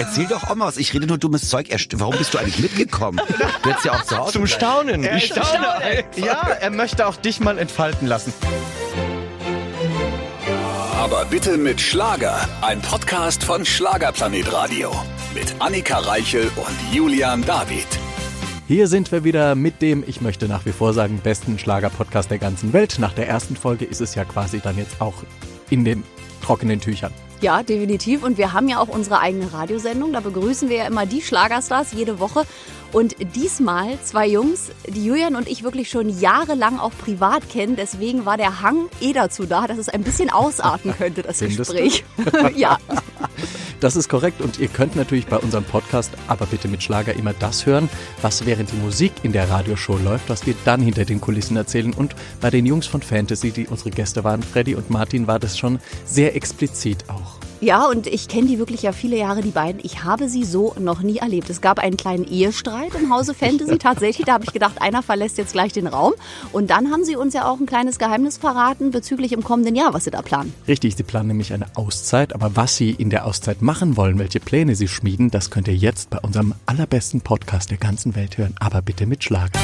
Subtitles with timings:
[0.00, 0.78] Erzähl doch auch mal was.
[0.78, 1.68] Ich rede nur dummes Zeug.
[1.96, 3.20] Warum bist du eigentlich mitgekommen?
[3.62, 4.56] Du hättest ja auch zu Hause Zum bleiben.
[4.58, 5.04] Staunen.
[5.04, 5.66] Er Ich staune.
[5.66, 6.16] erstaunt.
[6.16, 8.32] Ja, er möchte auch dich mal entfalten lassen.
[10.96, 12.48] Aber bitte mit Schlager.
[12.62, 14.90] Ein Podcast von Schlagerplanet Radio.
[15.34, 17.86] Mit Annika Reichel und Julian David.
[18.68, 22.38] Hier sind wir wieder mit dem, ich möchte nach wie vor sagen, besten Schlager-Podcast der
[22.38, 22.96] ganzen Welt.
[22.98, 25.24] Nach der ersten Folge ist es ja quasi dann jetzt auch
[25.68, 26.04] in den
[26.42, 27.12] trockenen Tüchern.
[27.40, 28.22] Ja, definitiv.
[28.22, 30.12] Und wir haben ja auch unsere eigene Radiosendung.
[30.12, 32.44] Da begrüßen wir ja immer die Schlagerstars jede Woche.
[32.92, 37.76] Und diesmal zwei Jungs, die Julian und ich wirklich schon jahrelang auch privat kennen.
[37.76, 41.70] Deswegen war der Hang eh dazu da, dass es ein bisschen ausarten könnte, das Findest?
[41.70, 42.04] Gespräch.
[42.56, 42.78] ja.
[43.80, 47.32] Das ist korrekt und ihr könnt natürlich bei unserem Podcast, aber bitte mit Schlager, immer
[47.32, 47.88] das hören,
[48.20, 51.94] was während die Musik in der Radioshow läuft, was wir dann hinter den Kulissen erzählen.
[51.94, 55.58] Und bei den Jungs von Fantasy, die unsere Gäste waren, Freddy und Martin, war das
[55.58, 57.49] schon sehr explizit auch.
[57.62, 59.82] Ja, und ich kenne die wirklich ja viele Jahre, die beiden.
[59.84, 61.50] Ich habe sie so noch nie erlebt.
[61.50, 64.24] Es gab einen kleinen Ehestreit im Hause Fantasy tatsächlich.
[64.24, 66.14] Da habe ich gedacht, einer verlässt jetzt gleich den Raum.
[66.52, 69.92] Und dann haben sie uns ja auch ein kleines Geheimnis verraten bezüglich im kommenden Jahr,
[69.92, 70.54] was sie da planen.
[70.66, 74.40] Richtig, sie planen nämlich eine Auszeit, aber was sie in der Auszeit machen wollen, welche
[74.40, 78.54] Pläne sie schmieden, das könnt ihr jetzt bei unserem allerbesten Podcast der ganzen Welt hören,
[78.58, 79.60] aber bitte mit Schlager.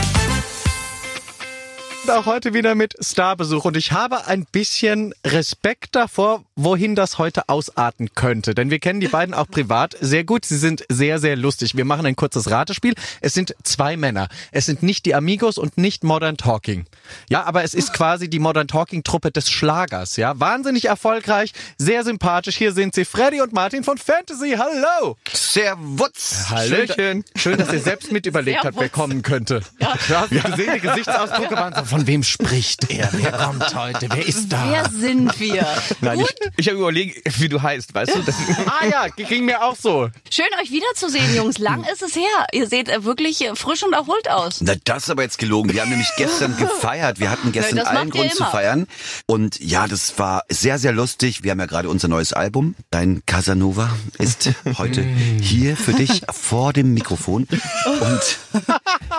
[2.06, 7.18] Und auch heute wieder mit Starbesuch und ich habe ein bisschen Respekt davor, wohin das
[7.18, 8.54] heute ausarten könnte.
[8.54, 10.44] Denn wir kennen die beiden auch privat sehr gut.
[10.44, 11.76] Sie sind sehr, sehr lustig.
[11.76, 12.94] Wir machen ein kurzes Ratespiel.
[13.20, 14.28] Es sind zwei Männer.
[14.52, 16.86] Es sind nicht die Amigos und nicht Modern Talking.
[17.28, 20.16] Ja, aber es ist quasi die Modern Talking Truppe des Schlagers.
[20.16, 22.56] Ja, wahnsinnig erfolgreich, sehr sympathisch.
[22.56, 24.56] Hier sind sie, Freddy und Martin von Fantasy.
[24.56, 25.16] Hallo!
[25.32, 26.46] Servus.
[26.94, 29.62] Schön, schön, dass ihr selbst mit überlegt habt, wer kommen könnte.
[29.80, 29.96] Ja.
[30.08, 33.08] Hast gesehen, die Gesichtsausdrücke waren so, von wem spricht er?
[33.12, 34.08] Wer kommt heute?
[34.10, 34.66] Wer ist da?
[34.68, 35.66] Wer sind wir?
[36.02, 38.22] Nein, ich, ich habe überlegt, wie du heißt, weißt du?
[38.22, 38.34] Das,
[38.66, 40.10] Ah ja, ging mir auch so.
[40.30, 41.56] Schön, euch wiederzusehen, Jungs.
[41.56, 42.46] Lang ist es her.
[42.52, 44.60] Ihr seht äh, wirklich äh, frisch und erholt aus.
[44.60, 45.72] Na, das ist aber jetzt gelogen.
[45.72, 47.18] Wir haben nämlich gestern gefeiert.
[47.18, 48.86] Wir hatten gestern das allen Grund zu feiern.
[49.24, 51.44] Und ja, das war sehr, sehr lustig.
[51.44, 52.74] Wir haben ja gerade unser neues Album.
[52.90, 57.48] Dein Casanova ist heute hier für dich vor dem Mikrofon.
[57.86, 58.38] Und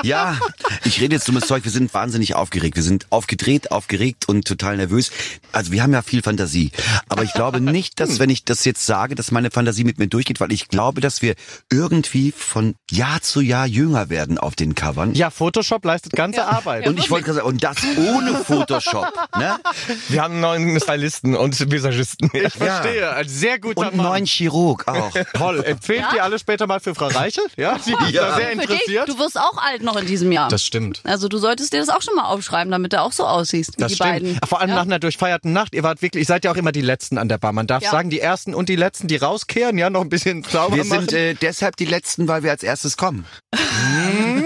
[0.04, 0.38] ja,
[0.84, 1.64] ich rede jetzt dummes Zeug.
[1.64, 2.67] Wir sind wahnsinnig aufgeregt.
[2.76, 5.12] Wir sind aufgedreht, aufgeregt und total nervös.
[5.52, 6.72] Also wir haben ja viel Fantasie.
[7.10, 10.08] Aber ich glaube nicht, dass wenn ich das jetzt sage, dass meine Fantasie mit mir
[10.08, 11.36] durchgeht, weil ich glaube, dass wir
[11.72, 15.14] irgendwie von Jahr zu Jahr jünger werden auf den Covern.
[15.14, 16.88] Ja, Photoshop leistet ganze Arbeit.
[16.88, 19.08] Und ich wollte gerade sagen, und das ohne Photoshop,
[19.38, 19.58] ne?
[20.10, 22.30] wir haben einen neuen Stylisten und Visagisten.
[22.34, 24.06] ich verstehe, ein sehr guter Und einen Mann.
[24.08, 25.12] neuen Chirurg auch.
[25.34, 25.64] Toll.
[25.64, 27.44] Empfehlt ihr alle später mal für Frau Reichel?
[27.58, 28.30] Ja, sie ist Ja.
[28.30, 29.08] da sehr dich, interessiert.
[29.10, 30.50] du wirst auch alt noch in diesem Jahr.
[30.50, 31.02] Das stimmt.
[31.04, 33.82] also du solltest dir das auch schon mal aufschreiben, damit du auch so aussiehst wie
[33.82, 34.10] Das die stimmt.
[34.12, 34.40] beiden.
[34.48, 34.76] Vor allem ja?
[34.76, 35.74] nach einer durchfeierten Nacht.
[35.76, 37.54] Ihr wart wirklich, ihr seid ja auch immer die Letzten an der Bar.
[37.54, 37.92] Man darf Ja.
[37.92, 41.02] sagen, die Ersten und die Letzten, die rauskehren, ja, noch ein bisschen sauber Wir machen.
[41.10, 43.26] sind äh, deshalb die Letzten, weil wir als erstes kommen.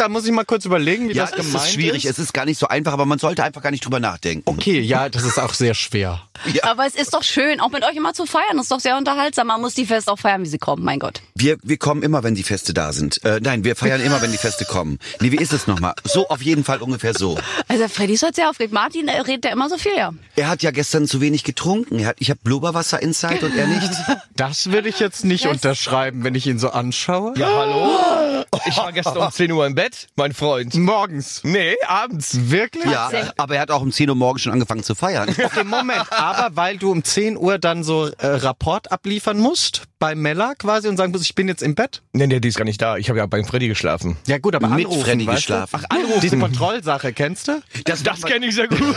[0.00, 2.12] da muss ich mal kurz überlegen, wie Ja, das es gemeint ist schwierig, ist.
[2.12, 4.42] es ist gar nicht so einfach, aber man sollte einfach gar nicht drüber nachdenken.
[4.48, 6.22] Okay, ja, das ist auch sehr schwer.
[6.62, 8.56] Aber es ist doch schön, auch mit euch immer zu feiern.
[8.56, 9.46] Das ist doch sehr unterhaltsam.
[9.46, 11.22] Man muss die Fest auch feiern, wie sie kommen, mein Gott.
[11.34, 13.24] Wir, wir kommen immer, wenn die Feste da sind.
[13.24, 14.98] Äh, nein, wir feiern immer, wenn die Feste kommen.
[15.20, 15.94] Nee, wie ist es nochmal?
[16.04, 17.38] So auf jeden Fall ungefähr so.
[17.68, 18.74] Also Freddy ist heute sehr aufgeregt.
[18.74, 20.12] Martin äh, redet ja immer so viel, ja.
[20.36, 21.98] Er hat ja gestern zu wenig getrunken.
[22.00, 23.90] Er hat, ich habe Blubberwasser inside und er nicht.
[24.36, 27.32] Das würde ich jetzt nicht Das- unterschreiben, wenn ich ihn so anschaue.
[27.38, 28.44] Ja, hallo?
[28.66, 29.85] Ich war gestern um 10 Uhr im Bett,
[30.16, 30.74] mein Freund.
[30.74, 31.42] Morgens.
[31.44, 32.50] Nee, abends.
[32.50, 32.84] Wirklich?
[32.84, 35.34] Ja, aber er hat auch um 10 Uhr morgens schon angefangen zu feiern.
[35.46, 36.04] Okay, Moment.
[36.10, 40.88] Aber weil du um 10 Uhr dann so äh, Rapport abliefern musst, bei Mella quasi
[40.88, 42.02] und sagen musst, ich bin jetzt im Bett?
[42.12, 42.96] Nee, nee, die ist gar nicht da.
[42.96, 44.16] Ich habe ja beim Freddy geschlafen.
[44.26, 45.80] Ja gut, aber Mit anrufen, Freddy weißt geschlafen.
[45.80, 45.86] Du?
[45.88, 46.20] Ach, anrufen.
[46.22, 47.62] Diese Kontrollsache, kennst du?
[47.84, 48.78] Das, Das kenne ich sehr gut.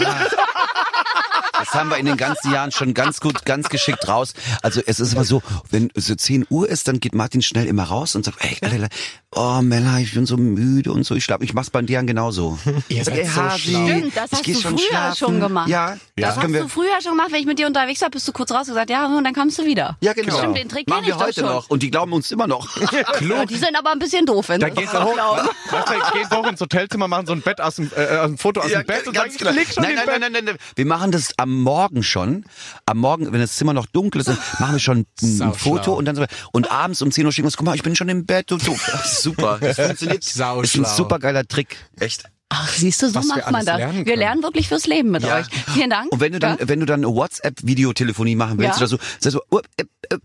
[1.59, 4.33] Das haben wir in den ganzen Jahren schon ganz gut, ganz geschickt raus.
[4.61, 7.83] Also es ist immer so, wenn so 10 Uhr ist, dann geht Martin schnell immer
[7.83, 8.87] raus und sagt, ey, Alter,
[9.35, 11.43] oh Mella, ich bin so müde und so, ich schlafe.
[11.43, 12.57] Ich mach's bei dir genauso.
[12.89, 13.87] Ihr seid Ey, so Hasi, schlau.
[13.87, 15.15] Stimmt, das ich hast du schon früher schlafen.
[15.17, 15.69] schon gemacht.
[15.69, 18.09] Ja, Das hast können wir, du früher schon gemacht, wenn ich mit dir unterwegs war,
[18.09, 19.97] bist du kurz raus und gesagt, ja, und dann kamst du wieder.
[20.01, 20.37] ja, genau.
[20.37, 21.49] Stimmt, den Trick Machen kenn wir ich doch heute schon.
[21.49, 21.69] noch.
[21.69, 22.67] Und die glauben uns immer noch.
[23.29, 25.47] Ja, die sind aber ein bisschen doof, wenn Da sie geht's das hoch, glauben.
[25.71, 28.61] weißt du, geht hoch ins Hotelzimmer, machen so ein Bett aus dem, äh, ein Foto
[28.61, 29.51] aus Ja, dem Bett und sagen, genau.
[29.51, 30.55] ich lieg schon nein, nein, nein, nein, nein.
[30.75, 32.45] Wir machen das am Morgen schon.
[32.85, 34.27] Am Morgen, wenn das Zimmer noch dunkel ist,
[34.59, 37.45] machen wir schon ein Sau Foto und dann so, und abends um 10 Uhr schicken
[37.45, 38.75] wir uns, guck mal, ich bin schon im Bett und so.
[39.05, 39.57] Super.
[39.61, 40.23] Das funktioniert.
[40.23, 41.77] Sau ist ein super geiler Trick.
[41.99, 42.23] Echt.
[42.51, 43.77] Ach, siehst du, so Was macht man das.
[43.77, 45.45] lernen wir lernen wirklich fürs Leben mit euch.
[45.73, 46.11] Vielen Dank.
[46.11, 46.67] Und wenn du dann, Ja?
[46.67, 48.87] wenn du dann WhatsApp-Videotelefonie machen willst Ja.
[48.87, 50.17] oder so, sagst du, uh, äh, äh,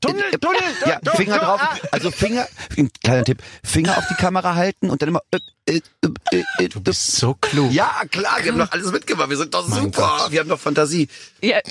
[0.00, 1.76] Tunnel, äh, Tunnel, ja, da, Finger drauf, ah.
[1.92, 2.46] also Finger,
[2.76, 5.80] ein kleiner Tipp, Finger auf die Kamera halten und dann immer, äh, äh,
[6.32, 7.72] äh, äh, Du bist so klug.
[7.72, 11.08] ja, klar, wir haben doch alles mitgemacht, wir sind doch super, wir haben doch Fantasie.
[11.40, 11.58] Ja.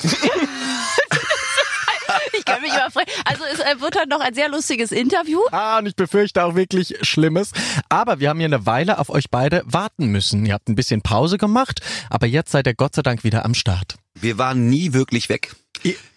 [2.34, 3.08] ich kann mich immer freuen.
[3.26, 5.40] Also es äh, wird heute noch ein sehr lustiges Interview.
[5.52, 7.52] Ah, und ich befürchte auch wirklich Schlimmes.
[7.90, 10.46] Aber wir haben hier eine Weile auf euch beide warten müssen.
[10.46, 13.54] Ihr habt ein bisschen Pause gemacht, aber jetzt seid ihr Gott sei Dank wieder am
[13.54, 13.96] Start.
[14.16, 15.56] Wir waren nie wirklich weg.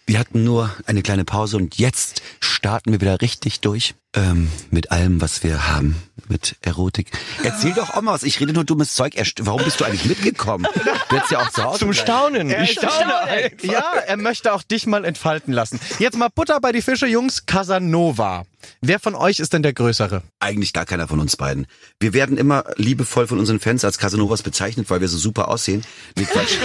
[0.07, 3.95] Wir hatten nur eine kleine Pause und jetzt starten wir wieder richtig durch.
[4.15, 5.97] Ähm, mit allem, was wir haben.
[6.29, 7.11] Mit Erotik.
[7.43, 8.23] Erzähl doch auch mal was.
[8.25, 9.17] Ich rede nur dummes Zeug.
[9.17, 10.67] Erst- Warum bist du eigentlich mitgekommen?
[11.09, 12.05] Du hättest ja auch zu Hause Zum bleiben.
[12.07, 12.51] Staunen.
[12.51, 13.65] Er Ich staune einfach.
[13.65, 15.81] Ja, er möchte auch dich mal entfalten lassen.
[15.99, 17.47] Jetzt mal Butter bei die Fische, Jungs.
[17.47, 18.45] Casanova.
[18.81, 20.23] Wer von euch ist denn der Größere?
[20.39, 21.67] Eigentlich gar keiner von uns beiden.
[21.99, 25.83] Wir werden immer liebevoll von unseren Fans als Casanovas bezeichnet, weil wir so super aussehen.
[26.17, 26.53] Nee, Quatsch.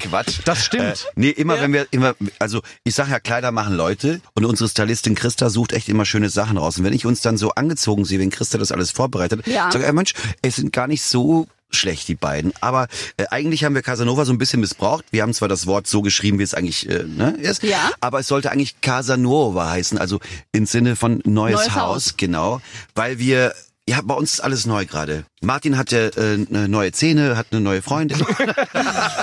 [0.00, 0.40] Quatsch.
[0.44, 0.82] Das stimmt.
[0.82, 4.68] Äh, nee, immer wenn wir immer, also ich sag ja, Kleider machen Leute und unsere
[4.68, 6.78] Stylistin Christa sucht echt immer schöne Sachen raus.
[6.78, 9.70] Und wenn ich uns dann so angezogen sehe, wenn Christa das alles vorbereitet, Ja.
[9.72, 12.54] sag ich, Mensch, es sind gar nicht so schlecht, die beiden.
[12.62, 12.88] Aber
[13.18, 15.04] äh, eigentlich haben wir Casanova so ein bisschen missbraucht.
[15.10, 17.90] Wir haben zwar das Wort so geschrieben, wie es eigentlich äh, ne, ist, Ja.
[18.00, 20.18] aber es sollte eigentlich Casanova heißen, also
[20.52, 22.14] im Sinne von neues, Neues Haus, Haus.
[22.16, 22.62] genau.
[22.94, 23.52] Weil wir
[23.88, 25.24] ja, bei uns ist alles neu gerade.
[25.40, 28.18] Martin hat ja äh, eine neue Zähne, hat eine neue Freundin.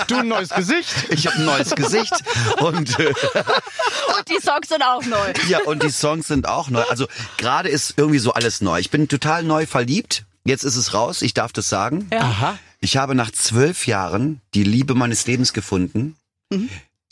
[0.08, 0.92] Du ein neues Gesicht.
[1.10, 2.12] Ich habe ein neues Gesicht
[2.58, 3.06] und äh,
[4.18, 5.32] Und die Songs sind auch neu.
[5.48, 6.82] Ja, und die Songs sind auch neu.
[6.90, 7.06] Also
[7.38, 8.78] gerade ist irgendwie so alles neu.
[8.78, 10.24] Ich bin total neu verliebt.
[10.44, 12.08] Jetzt ist es raus, ich darf das sagen.
[12.12, 12.58] Aha.
[12.80, 16.16] Ich habe nach zwölf Jahren die Liebe meines Lebens gefunden,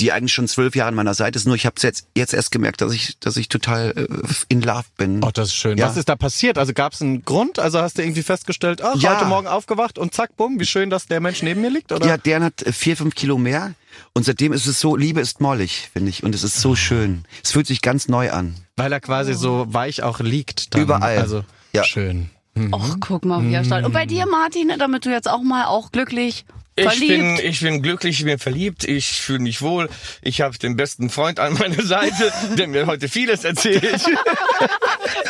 [0.05, 1.47] die eigentlich schon zwölf Jahre an meiner Seite ist.
[1.47, 4.07] Nur ich habe jetzt, jetzt erst gemerkt, dass ich, dass ich total äh,
[4.49, 5.25] in Love bin.
[5.25, 5.79] Oh, das ist schön.
[5.79, 5.87] Ja.
[5.89, 6.59] Was ist da passiert?
[6.59, 7.59] Also gab es einen Grund?
[7.59, 9.17] Also hast du irgendwie festgestellt, ach, Ja.
[9.17, 11.91] heute Morgen aufgewacht und zack, bumm, wie schön, dass der Mensch neben mir liegt?
[11.91, 12.07] Oder?
[12.07, 13.73] Ja, deren hat äh, vier, fünf Kilo mehr.
[14.13, 16.23] Und seitdem ist es so, Liebe ist mollig, finde ich.
[16.23, 17.25] Und es ist so schön.
[17.43, 18.55] Es fühlt sich ganz neu an.
[18.77, 20.75] Weil er quasi so weich auch liegt.
[20.75, 20.83] Dann.
[20.83, 21.19] Überall.
[21.19, 21.85] Also Ja.
[21.85, 22.29] schön.
[22.73, 23.85] Och, guck mal, wie er steht.
[23.85, 26.45] Und bei dir, Martin, damit du jetzt auch mal auch glücklich
[26.77, 29.89] Ich bin, ich bin glücklich, ich bin verliebt, ich fühle mich wohl.
[30.23, 34.05] Ich habe den besten Freund an meiner Seite, der mir heute vieles erzählt.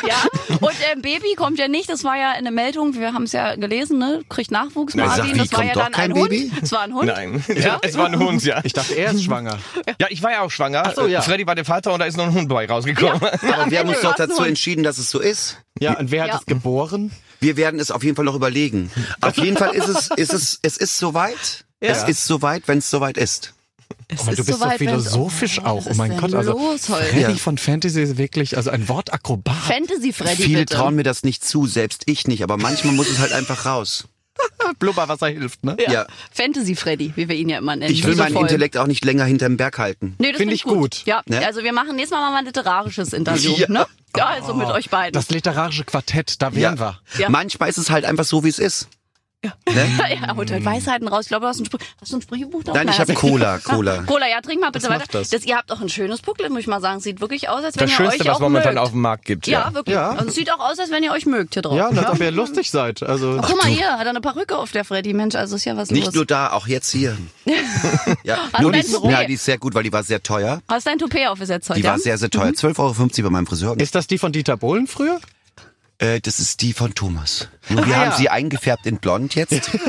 [0.06, 0.16] Ja,
[0.60, 3.54] und ähm, Baby kommt ja nicht, das war ja eine Meldung, wir haben es ja
[3.56, 4.20] gelesen, ne?
[4.28, 6.28] Kriegt Nachwuchs, Na, wie, das war kommt ja dann ein Hund.
[6.30, 6.52] Baby?
[6.62, 7.06] Es war ein Hund.
[7.06, 7.78] Nein, Ja?
[7.82, 8.60] es war ein Hund, ja.
[8.64, 9.58] Ich dachte, er ist schwanger.
[9.98, 10.82] Ja, ich war ja auch schwanger.
[10.86, 11.22] Ach so, ja.
[11.22, 13.20] Freddy war der Vater und da ist noch ein Hund bei rausgekommen.
[13.22, 15.58] Aber wir haben uns doch dazu entschieden, dass es so ist.
[15.80, 16.36] Ja, und wer hat Ja.
[16.38, 17.10] es geboren?
[17.44, 18.90] Wir werden es auf jeden Fall noch überlegen.
[19.20, 21.64] Auf jeden Fall ist es, ist es, es ist soweit.
[21.80, 23.52] Es ist soweit, wenn es soweit ist.
[24.08, 25.76] Es Aber ist du bist so wenn's- philosophisch Oh, auch.
[25.78, 26.86] was Oh ist mein denn Gott, also los?
[26.86, 27.34] Freddy Ja.
[27.34, 29.54] von Fantasy ist wirklich also ein Wortakrobat.
[29.56, 30.76] Fantasy Freddy, Viele bitte.
[30.76, 32.42] trauen mir das nicht zu, selbst ich nicht.
[32.42, 34.06] Aber manchmal muss es halt einfach raus.
[34.78, 35.76] Blubberwasser hilft, ne?
[35.80, 35.92] ja.
[35.92, 36.06] Ja.
[36.32, 37.92] Fantasy Freddy, wie wir ihn ja immer nennen.
[37.92, 38.36] Ich will meinen.
[38.36, 40.14] Intellekt auch nicht länger hinterm Berg halten.
[40.18, 41.02] Nee, das Find find ich gut.
[41.06, 41.44] Ja, Ne?
[41.46, 43.66] also wir machen nächstes Mal mal ein literarisches Interview, Ja.
[43.70, 43.86] ne?
[44.16, 45.12] Ja, also mit euch beiden.
[45.12, 47.00] Das literarische Quartett, da wären wir.
[47.18, 47.28] Ja.
[47.28, 48.88] Manchmal ist es halt einfach so, wie es ist.
[49.44, 49.86] Ne?
[50.22, 51.22] ja, holt halt Weisheiten raus.
[51.24, 52.72] Ich glaube, du hast ein, Sprü hast du ein Sprüchebuch da?
[52.72, 54.02] Nein, ich habe Cola, Cola.
[54.06, 54.98] Cola, ja, trink mal bitte weiter.
[55.00, 55.32] macht das?
[55.44, 57.00] ihr habt auch ein schönes Booklet, muss ich mal sagen.
[57.00, 58.84] Sieht wirklich aus, als wenn Das ihr Schönste, euch was auch momentan mögt.
[58.84, 59.46] auf dem Markt gibt.
[59.46, 59.74] Ja, Ja.
[59.74, 59.94] wirklich.
[59.94, 60.10] Ja.
[60.10, 61.76] Also es sieht auch aus, als wenn ihr euch mögt hier drauf.
[61.76, 63.02] Ja, und als ob ihr lustig seid.
[63.02, 65.12] Also Guck mal hier, hat er eine Perücke auf der Freddy.
[65.14, 66.14] Mensch, also ist ja was Nicht los.
[66.14, 67.16] nur da, auch jetzt hier.
[68.24, 70.60] ja, Hast nur die, ja, die ist sehr gut, weil die war sehr teuer.
[70.68, 71.80] Hast dein Toupet aufgesetzt heute?
[71.80, 72.50] Die war sehr, sehr teuer.
[72.50, 73.78] 12,50 Euro bei meinem Friseur.
[73.78, 75.20] ist das die von Dieter Bohlen früher?
[76.04, 77.48] Äh, das ist die von Thomas.
[77.68, 78.16] Nur wir Ah, haben ja.
[78.16, 79.70] sie eingefärbt in blond jetzt.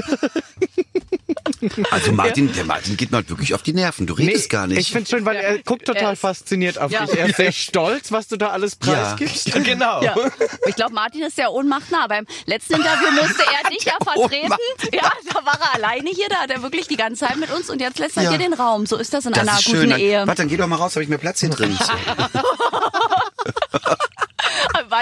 [1.91, 4.05] Also Martin, der Martin geht mir halt wirklich auf die Nerven.
[4.07, 4.79] Du redest gar nicht.
[4.79, 7.05] Ich finde schön, weil er guckt total Er fasziniert auf Ja.
[7.05, 7.17] dich.
[7.17, 9.51] Er ist sehr stolz, was du da alles preisgibst.
[9.63, 10.01] Genau.
[10.03, 10.15] Ja.
[10.67, 12.07] Ich glaube, Martin ist der ohnmachtnah.
[12.07, 14.53] Beim letzten Interview musste er dich ja vertreten.
[14.93, 17.69] Ja, da war er alleine hier, da hat er wirklich die ganze Zeit mit uns
[17.69, 18.31] und jetzt lässt er Ja.
[18.31, 18.85] dir den Raum.
[18.85, 19.91] So ist das in das einer ist guten schön.
[19.99, 20.19] Ehe.
[20.27, 21.77] Warte, dann geh doch mal raus, habe ich mir Platz hier drin.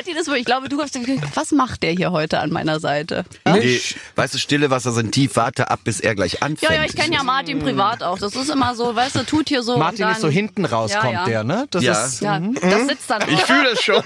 [0.03, 0.97] Martin ist wirklich, ich glaube, du hast,
[1.35, 3.23] was macht der hier heute an meiner Seite?
[3.45, 3.79] Nee,
[4.15, 6.69] weißt du, stille Wasser sind tief, warte ab, bis er gleich anfängt.
[6.69, 8.19] Ja, ja, ich kenne ja Martin privat auch.
[8.19, 9.77] Das ist immer so, weißt du, tut hier so.
[9.77, 11.25] Martin und dann, ist so hinten raus, Ja, kommt ja.
[11.25, 11.67] der, ne?
[11.71, 12.05] Das Ja.
[12.05, 14.03] ist Ja, das sitzt dann Ich fühle es schon.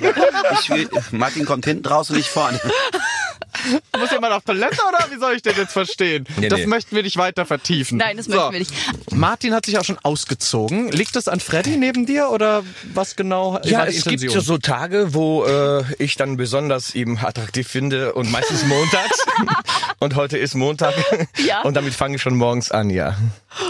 [0.61, 2.59] Ich will, Martin kommt hinten raus und ich vorne.
[3.99, 6.25] Muss jemand auf Toilette oder wie soll ich den jetzt verstehen?
[6.37, 6.67] Nee, das nee.
[6.67, 7.97] möchten wir nicht weiter vertiefen.
[7.97, 8.31] Nein, das So.
[8.33, 8.71] möchten wir nicht.
[9.11, 10.89] Martin hat sich auch schon ausgezogen.
[10.91, 14.33] Liegt es an Freddy neben dir oder was genau Ja, war die es gibt Intention?
[14.33, 19.25] ja so Tage, wo äh, ich dann besonders eben attraktiv finde und meistens montags.
[19.99, 20.93] und heute ist Montag.
[21.45, 21.61] Ja.
[21.61, 23.15] Und damit fange ich schon morgens an, ja.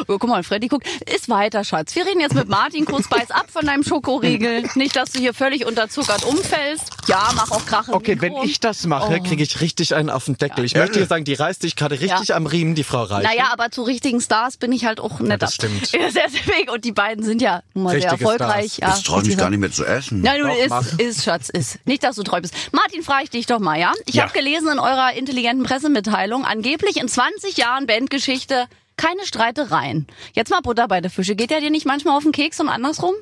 [0.08, 0.88] Oh, guck mal, Freddy guckt.
[1.14, 1.96] Ist weiter, Schatz.
[1.96, 2.86] Wir reden jetzt mit Martin.
[2.86, 4.64] Kurz beiß ab von deinem Schokoriegel.
[4.76, 6.92] Nicht, dass du hier völlig unterzuckert umfällst.
[7.08, 7.92] Ja, mach auch Krache.
[7.92, 10.66] im Okay, wenn ich das mache, kriege ich richtig einen auf den Deckel.
[10.66, 12.36] Ich möchte hier sagen, die reißt dich gerade richtig Ja.
[12.36, 13.24] am Riemen, die Frau Reich.
[13.24, 15.38] Naja, aber zu richtigen Stars bin ich halt auch netter.
[15.38, 15.92] das stimmt.
[15.98, 16.72] Ja, sehr, sehr big.
[16.72, 18.74] Und die beiden sind ja nun mal sehr erfolgreich.
[18.74, 18.78] Stars.
[18.78, 20.22] Ja, Das traue ich mich gar nicht mehr zu essen.
[20.22, 21.80] Nein, du ist, ist, Schatz, ist.
[21.86, 22.54] Nicht, dass du treu bist.
[22.72, 23.92] Martin, frage ich dich doch mal, ja?
[24.06, 24.24] Ich Ja.
[24.24, 28.66] habe gelesen in eurer intelligenten Pressemitteilung, angeblich in 20 Jahren Bandgeschichte
[28.98, 30.08] keine Streitereien.
[30.34, 31.36] Jetzt mal Butter bei der Fische.
[31.36, 33.14] Geht der dir nicht manchmal auf den Keks und andersrum?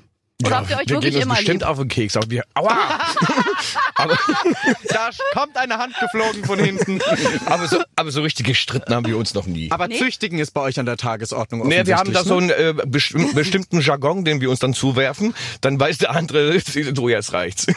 [0.43, 1.69] Oder habt ihr euch wir wirklich gehen uns immer bestimmt lieb?
[1.69, 2.17] auf den Keks.
[2.17, 2.75] Aber wir, aua!
[3.95, 4.17] aber,
[4.89, 6.99] Da kommt eine Hand geflogen von hinten.
[7.45, 9.71] aber, so, aber so richtig gestritten haben wir uns noch nie.
[9.71, 12.69] Aber züchtigen ist bei euch an der Tagesordnung Nee, wir haben da so offensichtlich, ne?
[12.69, 15.33] einen äh, besti- bestimmten Jargon, den wir uns dann zuwerfen.
[15.61, 16.59] Dann weiß der andere,
[16.95, 17.67] so jetzt reicht's.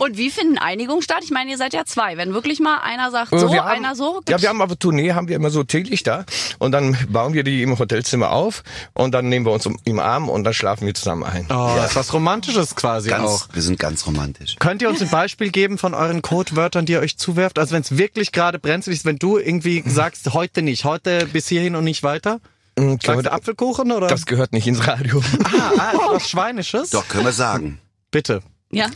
[0.00, 1.20] Und wie finden Einigungen statt?
[1.22, 2.16] Ich meine, ihr seid ja zwei.
[2.16, 4.20] Wenn wirklich mal einer sagt Äh, so, wir haben, einer so.
[4.28, 6.26] Ja, wir haben auf der Tournee haben wir immer so Teelichter
[6.58, 10.00] und dann bauen wir die im Hotelzimmer auf und dann nehmen wir uns um- im
[10.00, 11.46] Arm und dann schlafen wir zusammen ein.
[11.48, 13.48] Oh, ist was Romantisches quasi Ganz, auch.
[13.52, 14.56] wir sind ganz romantisch.
[14.58, 17.58] Könnt ihr uns ein Beispiel geben von euren Codewörtern, die ihr euch zuwerft?
[17.58, 21.48] Also wenn es wirklich gerade brenzlig ist, wenn du irgendwie sagst, heute nicht, heute bis
[21.48, 22.40] hierhin und nicht weiter?
[22.78, 24.06] Sagst glaube, du Apfelkuchen oder?
[24.06, 25.22] Das gehört nicht ins Radio.
[25.44, 26.90] ah, ah, was Schweinisches?
[26.90, 27.78] Doch, können wir sagen.
[28.10, 28.42] Bitte.
[28.74, 28.86] Ja.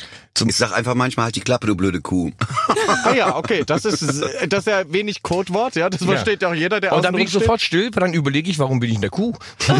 [0.47, 2.31] Ich sag einfach manchmal halt die Klappe, du blöde Kuh.
[3.05, 4.03] Ah ja, okay, das ist
[4.49, 7.23] das ist ja wenig Codewort, ja, das versteht ja auch jeder, der Und dann bin
[7.23, 7.43] ich steht.
[7.43, 9.33] sofort still, weil dann überlege ich, warum bin ich eine Kuh?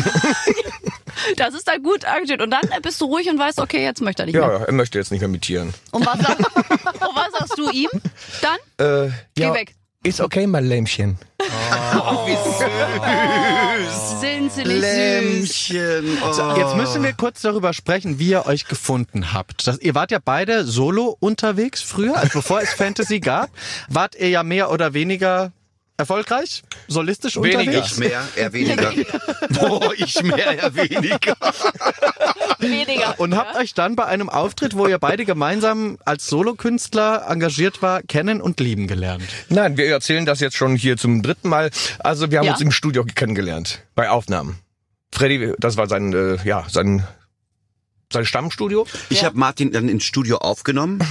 [1.37, 2.43] Das ist dann gut angestellt.
[2.43, 4.61] Und dann bist du ruhig und weißt, okay, jetzt möchte er nicht Ja, mehr.
[4.67, 5.73] er möchte jetzt nicht mehr mit Tieren.
[5.91, 7.89] Und was, sag, und was sagst du ihm?
[8.43, 9.07] Dann?
[9.09, 9.75] Äh, Geh weg.
[10.03, 11.19] Ist okay, mein Lämmchen.
[14.21, 15.69] Sind sie nicht süß?
[15.71, 16.19] Lämmchen.
[16.23, 16.55] Oh.
[16.57, 19.67] Jetzt müssen wir kurz darüber sprechen, wie ihr euch gefunden habt.
[19.67, 23.51] Das, ihr wart ja beide solo unterwegs früher, also bevor es Fantasy gab.
[23.89, 25.53] Wart ihr ja mehr oder weniger
[25.99, 27.61] erfolgreich, solistisch Weniger.
[27.61, 27.93] unterwegs?
[27.93, 28.93] Ich mehr, er weniger.
[29.51, 31.37] Boah, ich mehr, er weniger.
[32.61, 33.19] Weniger.
[33.19, 38.03] Und habt euch dann bei einem Auftritt, wo ihr beide gemeinsam als Solokünstler engagiert war,
[38.03, 39.25] kennen und lieben gelernt.
[39.49, 41.71] Nein, wir erzählen das jetzt schon hier zum dritten Mal.
[41.99, 42.53] Also wir haben Ja.
[42.53, 44.59] uns im Studio kennengelernt, bei Aufnahmen.
[45.13, 47.07] Freddy, das war sein, äh, ja, sein,
[48.13, 48.87] sein Stammstudio.
[49.09, 49.27] Ich Ja.
[49.29, 50.99] habe Martin dann ins Studio aufgenommen.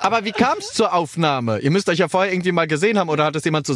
[0.00, 1.58] Aber wie kam es zur Aufnahme?
[1.60, 3.66] Ihr müsst euch ja vorher irgendwie mal gesehen haben oder hat es jemand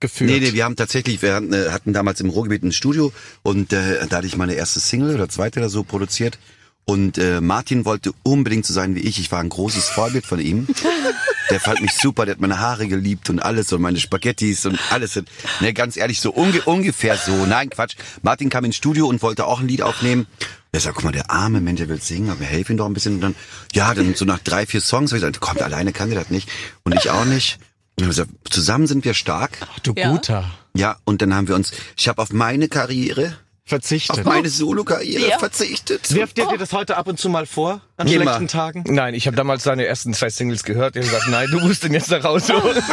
[0.00, 0.30] zusammengeführt?
[0.30, 3.72] Nee, nee, wir haben tatsächlich, wir hatten, äh, hatten damals im Ruhrgebiet ein Studio und
[3.72, 6.38] äh, da hatte ich meine erste Single oder zweite oder so produziert.
[6.86, 9.20] Und äh, Martin wollte unbedingt so sein wie ich.
[9.20, 10.66] Ich war ein großes Vorbild von ihm.
[11.50, 14.78] Der fand mich super, der hat meine Haare geliebt und alles und meine Spaghettis und
[14.92, 15.20] alles.
[15.58, 17.44] Ne, ganz ehrlich, so unge ungefähr so.
[17.44, 17.96] Nein, Quatsch.
[18.22, 20.28] Martin kam ins Studio und wollte auch ein Lied aufnehmen.
[20.70, 22.86] Er sagt, guck mal, der arme Mensch, der will singen, aber wir helfen ihm doch
[22.86, 23.14] ein bisschen.
[23.14, 23.34] Und dann,
[23.72, 26.30] ja, dann so nach drei, vier Songs, hab ich gesagt, kommt, alleine kann der das
[26.30, 26.48] nicht.
[26.84, 27.58] Und ich auch nicht.
[28.00, 29.58] Und haben gesagt, zusammen sind wir stark.
[29.82, 30.10] Du Ja.
[30.10, 30.50] guter.
[30.74, 34.18] Ja, und dann haben wir uns, ich habe auf meine Karriere, Verzichtet.
[34.20, 35.38] auf meine Solo-Karriere Ja.
[35.38, 36.12] verzichtet.
[36.14, 37.80] Wirft ihr dir das heute ab und zu mal vor?
[38.00, 38.22] An Immer.
[38.24, 38.84] schlechten Tagen?
[38.88, 40.96] Nein, ich habe damals seine ersten zwei Singles gehört.
[40.96, 42.82] Er hat gesagt, nein, du musst den jetzt da rausholen.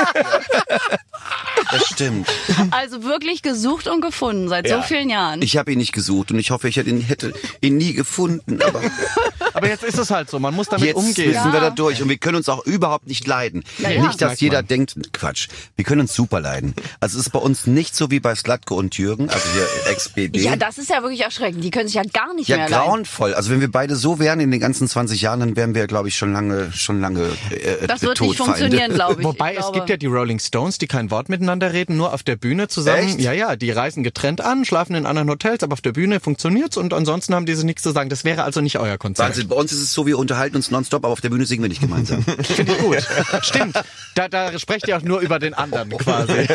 [1.72, 2.30] Das stimmt.
[2.72, 4.78] Also wirklich gesucht und gefunden seit Ja.
[4.78, 5.42] so vielen Jahren.
[5.42, 8.62] Ich habe ihn nicht gesucht und ich hoffe, ich hätte ihn, hätte ihn nie gefunden.
[8.62, 8.80] Aber
[9.54, 11.32] Aber jetzt ist es halt so, man muss damit jetzt umgehen.
[11.34, 13.64] müssen wir da durch und wir können uns auch überhaupt nicht leiden.
[13.80, 14.06] Ja, ja.
[14.06, 14.68] Nicht, dass jeder man.
[14.68, 16.74] denkt, Quatsch, wir können uns super leiden.
[17.00, 20.38] Also es ist bei uns nicht so wie bei Slatko und Jürgen, also hier Ex-BB.
[20.38, 21.64] ja, das ist ja wirklich erschreckend.
[21.64, 22.86] Die können sich ja gar nicht Ja, mehr leiden.
[22.86, 23.34] grauenvoll.
[23.34, 26.08] Also wenn wir beide so wären in den ganzen 20 Jahren, dann wären wir, glaube
[26.08, 28.36] ich, schon lange, schon lange äh, Das wird nicht Todfeinde.
[28.36, 29.27] funktionieren, glaube ich.
[29.27, 32.16] Wobei ich es glaube, gibt ja die Rolling Stones, die kein Wort miteinander reden, nur
[32.16, 33.10] auf der Bühne zusammen.
[33.10, 33.20] Echt?
[33.22, 36.77] Ja, ja, die reisen getrennt an, schlafen in anderen Hotels, aber auf der Bühne funktioniert's
[36.77, 38.10] und ansonsten haben diese nichts zu sagen.
[38.10, 39.30] Das wäre also nicht euer Konzert.
[39.30, 39.48] Wahnsinn.
[39.50, 41.70] Bei uns ist es so, wir unterhalten uns nonstop, aber auf der Bühne singen wir
[41.70, 42.24] nicht gemeinsam.
[42.42, 43.08] Finde ich gut.
[43.44, 43.80] Stimmt.
[44.16, 46.34] Da, da sprecht ihr auch nur über den anderen quasi.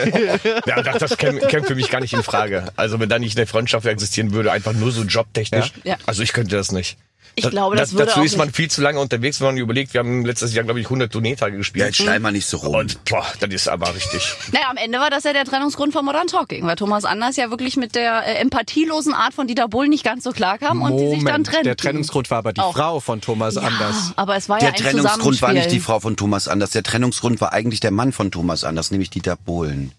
[0.67, 2.73] Ja, das, das käme käme für mich gar nicht in Frage.
[2.75, 5.73] Also wenn da nicht eine Freundschaft existieren würde, einfach nur so jobtechnisch.
[5.85, 5.93] Ja.
[5.93, 5.97] Ja.
[6.07, 6.97] Also ich könnte das nicht.
[7.35, 9.57] Ich glaube, das würde Dazu auch ist man nicht- viel zu lange unterwegs, wenn man
[9.57, 11.87] überlegt, wir haben letztes Jahr, glaube ich, 100 Tourneetage Ja, gespielt.
[11.87, 12.75] jetzt schrei mal nicht so rum.
[12.75, 14.35] Und boah, das ist aber richtig.
[14.53, 17.49] Naja, am Ende war das ja der Trennungsgrund von Modern Talking, weil Thomas Anders ja
[17.51, 20.99] wirklich mit der äh, empathielosen Art von Dieter Bohlen nicht ganz so klar kam und
[20.99, 21.65] die sich dann trennten.
[21.65, 22.75] der Trennungsgrund war aber die Auch.
[22.75, 24.13] Frau von Thomas Anders.
[24.17, 25.81] Aber es war Der ja ein Trennungsgrund war nicht die.
[25.81, 26.71] Frau von Thomas Anders.
[26.71, 29.93] Der Trennungsgrund war eigentlich der Mann von Thomas Anders, nämlich Dieter Bohlen.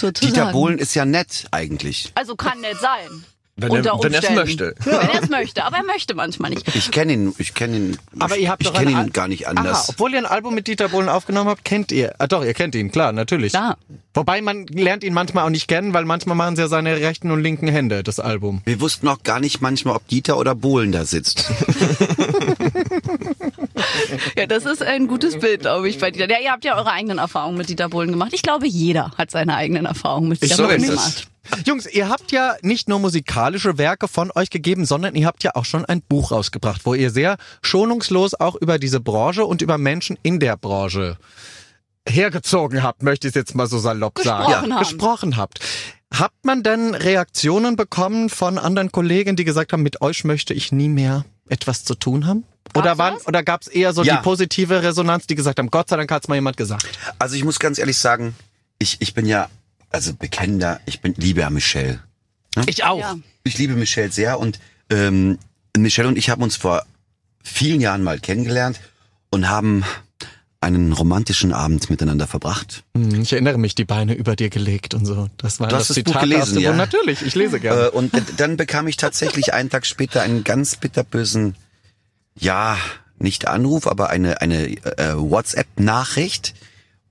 [0.00, 0.32] Sozusagen.
[0.34, 2.12] Dieter Bohlen ist ja nett eigentlich.
[2.14, 3.24] Also kann nett sein.
[3.54, 4.74] Wenn er- wenn er es möchte.
[4.82, 6.66] Wenn er es möchte, aber er möchte manchmal nicht.
[6.74, 7.98] Ich kenne ihn, ich kenne ihn.
[8.18, 9.90] Aber ihr habt ich kenne Al- ihn gar nicht Aha, anders.
[9.90, 12.14] obwohl ihr ein Album mit Dieter Bohlen aufgenommen habt, kennt ihr.
[12.18, 13.52] Ah, doch, ihr kennt ihn, klar, natürlich.
[13.52, 13.76] Klar.
[14.14, 17.30] Wobei man lernt ihn manchmal auch nicht kennen, weil manchmal machen sie ja seine rechten
[17.30, 18.62] und linken Hände, das Album.
[18.64, 21.50] Wir wussten auch gar nicht manchmal, ob Dieter oder Bohlen da sitzt.
[24.36, 26.30] Ja, das ist ein gutes Bild, glaube ich, bei Dieter.
[26.30, 28.30] Ja, ihr habt ja eure eigenen Erfahrungen mit Dieter Bohlen gemacht.
[28.32, 31.26] Ich glaube, jeder hat seine eigenen Erfahrungen mit Dieter Bohlen gemacht.
[31.66, 35.52] Jungs, ihr habt ja nicht nur musikalische Werke von euch gegeben, sondern ihr habt ja
[35.54, 39.78] auch schon ein Buch rausgebracht, wo ihr sehr schonungslos auch über diese Branche und über
[39.78, 41.16] Menschen in der Branche
[42.08, 44.46] hergezogen habt, möchte ich es jetzt mal so salopp sagen.
[44.46, 44.78] Gesprochen haben.
[44.82, 45.60] Gesprochen habt.
[46.12, 50.72] Habt man denn Reaktionen bekommen von anderen Kollegen, die gesagt haben, mit euch möchte ich
[50.72, 52.44] nie mehr etwas zu tun haben?
[52.74, 53.26] Oder, Gab's was?
[53.26, 54.16] oder gab es eher so Ja.
[54.16, 56.86] die positive Resonanz, die gesagt haben, Gott sei Dank hat's mal jemand gesagt?
[57.18, 58.34] Also ich muss ganz ehrlich sagen,
[58.78, 59.48] ich, ich bin ja
[59.92, 62.00] also bekennender, ich bin liebe ja Michelle.
[62.66, 62.98] Ich auch.
[63.00, 63.16] Ja.
[63.44, 64.58] Ich liebe Michelle sehr und
[64.90, 65.38] ähm,
[65.76, 66.84] Michelle und ich haben uns vor
[67.42, 68.80] vielen Jahren mal kennengelernt
[69.30, 69.84] und haben
[70.60, 72.84] einen romantischen Abend miteinander verbracht.
[72.96, 75.28] Hm, Ich erinnere mich, die Beine über dir gelegt und so.
[75.38, 76.70] Das war Du das hast das Buch Zitat gelesen, aus dem ja?
[76.70, 76.76] Buch.
[76.76, 77.86] Natürlich, ich lese gerne.
[77.86, 81.56] Äh, und d- dann bekam ich tatsächlich einen Tag später einen ganz bitterbösen,
[82.38, 82.78] ja,
[83.18, 86.54] nicht Anruf, aber eine, eine äh, WhatsApp-Nachricht.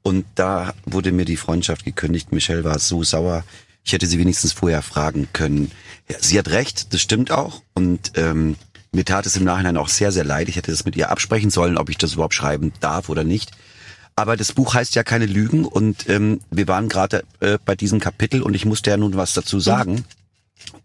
[0.03, 2.31] Und da wurde mir die Freundschaft gekündigt.
[2.31, 3.43] Michelle war so sauer.
[3.83, 5.71] Ich hätte sie wenigstens vorher fragen können.
[6.09, 7.61] Ja, sie hat recht, das stimmt auch.
[7.73, 8.55] Und ähm,
[8.91, 10.49] mir tat es im Nachhinein auch sehr, sehr leid.
[10.49, 13.51] Ich hätte das mit ihr absprechen sollen, ob ich das überhaupt schreiben darf oder nicht.
[14.15, 17.99] Aber das Buch heißt ja keine Lügen und ähm, wir waren gerade äh, bei diesem
[17.99, 20.03] Kapitel und ich musste ja nun was dazu sagen.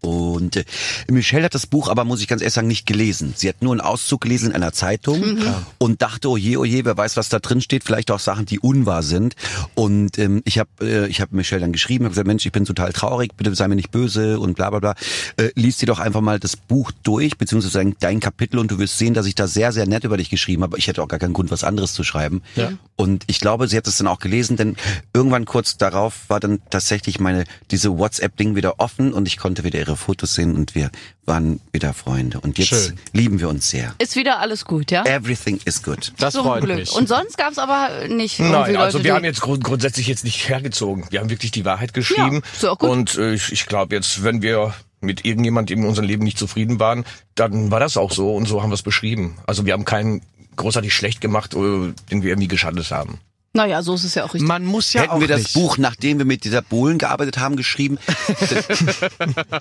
[0.01, 0.65] Und äh,
[1.09, 3.33] Michelle hat das Buch aber, muss ich ganz ehrlich sagen, nicht gelesen.
[3.35, 5.37] Sie hat nur einen Auszug gelesen in einer Zeitung
[5.77, 7.83] und dachte, oh je, oh je, wer weiß, was da drin steht.
[7.83, 9.35] Vielleicht auch Sachen, die unwahr sind.
[9.75, 12.65] Und ähm, ich habe äh, ich hab Michelle dann geschrieben, habe gesagt, Mensch, ich bin
[12.65, 14.95] total traurig, bitte sei mir nicht böse und bla bla bla.
[15.37, 18.79] Äh, lies dir doch einfach mal das Buch durch, beziehungsweise dein, dein Kapitel und du
[18.79, 20.77] wirst sehen, dass ich da sehr, sehr nett über dich geschrieben habe.
[20.77, 22.41] Ich hätte auch gar keinen Grund, was anderes zu schreiben.
[22.55, 22.71] Ja.
[22.95, 24.75] Und ich glaube, sie hat es dann auch gelesen, denn
[25.13, 29.79] irgendwann kurz darauf war dann tatsächlich meine diese WhatsApp-Ding wieder offen und ich konnte wieder
[29.79, 30.89] ihre Fotos sehen und wir
[31.25, 32.39] waren wieder Freunde.
[32.39, 32.99] Und jetzt Schön.
[33.13, 33.93] lieben wir uns sehr.
[33.99, 35.03] Ist wieder alles gut, ja?
[35.05, 36.13] Everything is good.
[36.17, 36.77] Das Zum freut Glück.
[36.77, 36.91] mich.
[36.93, 40.49] Und sonst gab's aber nicht Nein, also Leute, wir haben jetzt grund grundsätzlich jetzt nicht
[40.49, 41.05] hergezogen.
[41.11, 42.41] Wir haben wirklich die Wahrheit geschrieben.
[42.61, 42.89] Ja, ist gut.
[42.89, 46.79] Und äh, ich, ich glaube jetzt, wenn wir mit irgendjemand in unserem Leben nicht zufrieden
[46.79, 47.05] waren,
[47.35, 49.37] dann war das auch so und so haben wir es beschrieben.
[49.45, 50.21] Also wir haben keinen
[50.55, 53.19] großartig schlecht gemacht, äh, den wir irgendwie geschadet haben.
[53.57, 54.47] Naja, so ist es ja auch richtig.
[54.47, 55.53] Man muss ja auch Hätten wir das nicht.
[55.55, 57.97] Buch, nachdem wir mit dieser Bohlen gearbeitet haben, geschrieben,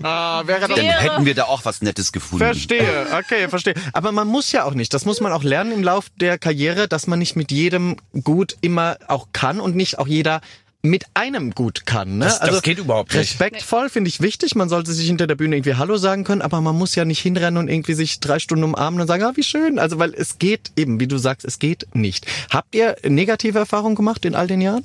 [0.03, 2.45] Ah, wäre dann Wäre- hätten wir da auch was Nettes gefunden.
[2.45, 3.75] Verstehe, okay, verstehe.
[3.93, 4.93] Aber man muss ja auch nicht.
[4.95, 8.57] Das muss man auch lernen im Lauf der Karriere, dass man nicht mit jedem gut
[8.61, 10.41] immer auch kann und nicht auch jeder
[10.89, 12.19] mit einem gut kann.
[12.19, 12.25] Ne?
[12.27, 13.21] Das- das geht überhaupt nicht.
[13.21, 14.55] Respektvoll finde ich wichtig.
[14.55, 17.21] Man sollte sich hinter der Bühne irgendwie Hallo sagen können, aber man muss ja nicht
[17.21, 19.79] hinrennen und irgendwie sich drei Stunden umarmen und sagen, ah, wie schön.
[19.79, 22.27] Also, weil es geht eben, wie du sagst, es geht nicht.
[22.51, 24.85] Habt ihr negative Erfahrungen gemacht in all den Jahren?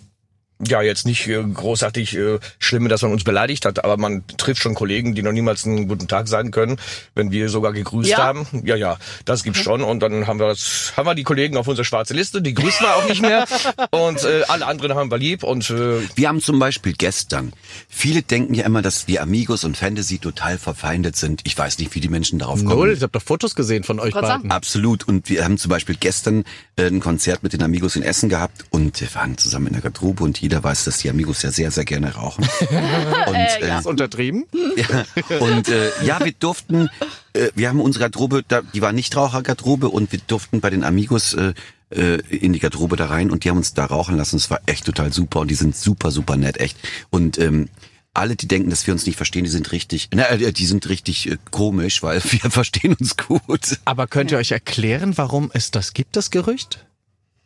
[0.67, 4.61] Ja, jetzt nicht äh, großartig äh, schlimm, dass man uns beleidigt hat, aber man trifft
[4.61, 6.77] schon Kollegen, die noch niemals einen guten Tag sagen können,
[7.15, 8.17] wenn wir sogar gegrüßt Ja?
[8.19, 8.47] haben.
[8.63, 9.81] Ja, ja, das gibt's schon.
[9.81, 12.85] Und dann haben wir das, haben wir die Kollegen auf unsere schwarze Liste, die grüßen
[12.85, 13.45] wir auch nicht mehr.
[13.91, 17.53] Und äh, alle anderen haben wir lieb und äh, Wir haben zum Beispiel gestern,
[17.89, 21.41] viele denken ja immer, dass wir Amigos und Fantasy total verfeindet sind.
[21.45, 22.75] Ich weiß nicht, wie die Menschen darauf kommen.
[22.77, 22.93] Null.
[22.93, 24.51] Ich habe doch Fotos gesehen von euch sei beiden.
[24.51, 25.07] Absolut.
[25.07, 26.43] Und wir haben zum Beispiel gestern
[26.75, 29.81] äh, ein Konzert mit den Amigos in Essen gehabt und wir waren zusammen in der
[29.81, 32.47] Garderobe und jeder weiß, dass die Amigos ja sehr, sehr gerne rauchen.
[33.27, 34.45] und äh, Ist untertrieben?
[34.75, 35.05] ja,
[35.39, 36.89] und äh, ja, wir durften,
[37.33, 40.83] äh, wir haben unsere Garderobe, da, die war nicht Rauchergarderobe und wir durften bei den
[40.83, 41.53] Amigos äh,
[41.91, 44.37] äh, in die Garderobe da rein und die haben uns da rauchen lassen.
[44.37, 46.77] Es war echt total super und die sind super, super nett, echt.
[47.09, 47.69] Und ähm,
[48.13, 50.89] alle, die denken, dass wir uns nicht verstehen, die sind richtig, na, äh, die sind
[50.89, 53.79] richtig äh, komisch, weil wir verstehen uns gut.
[53.85, 56.85] Aber könnt ihr euch erklären, warum es das gibt, das Gerücht?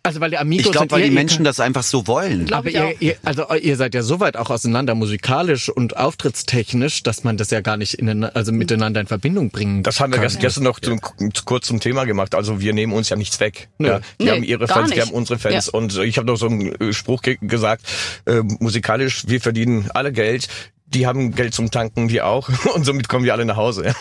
[0.05, 2.51] Also weil die Amigos Ich glaube, weil ihr- die ihr- Menschen das einfach so wollen.
[2.53, 7.23] Aber ihr, ihr, also ihr seid ja so weit auch auseinander musikalisch und auftrittstechnisch, dass
[7.23, 10.37] man das ja gar nicht in, also miteinander in Verbindung bringen das haben wir kann.
[10.39, 10.99] gestern, noch zum,
[11.45, 12.35] kurz zum Thema gemacht.
[12.35, 13.67] Also wir nehmen uns ja nichts weg.
[13.77, 13.87] Nö.
[13.89, 15.07] Ja, die Nee, haben ihre Fans, die nicht.
[15.07, 15.67] haben unsere Fans.
[15.67, 15.73] Ja.
[15.73, 17.83] Und ich habe noch so einen äh, Spruch ge gesagt,
[18.25, 20.47] äh, musikalisch, wir verdienen alle Geld.
[20.87, 22.49] Die haben Geld zum Tanken, wir auch.
[22.75, 23.93] Und somit kommen wir alle nach Hause.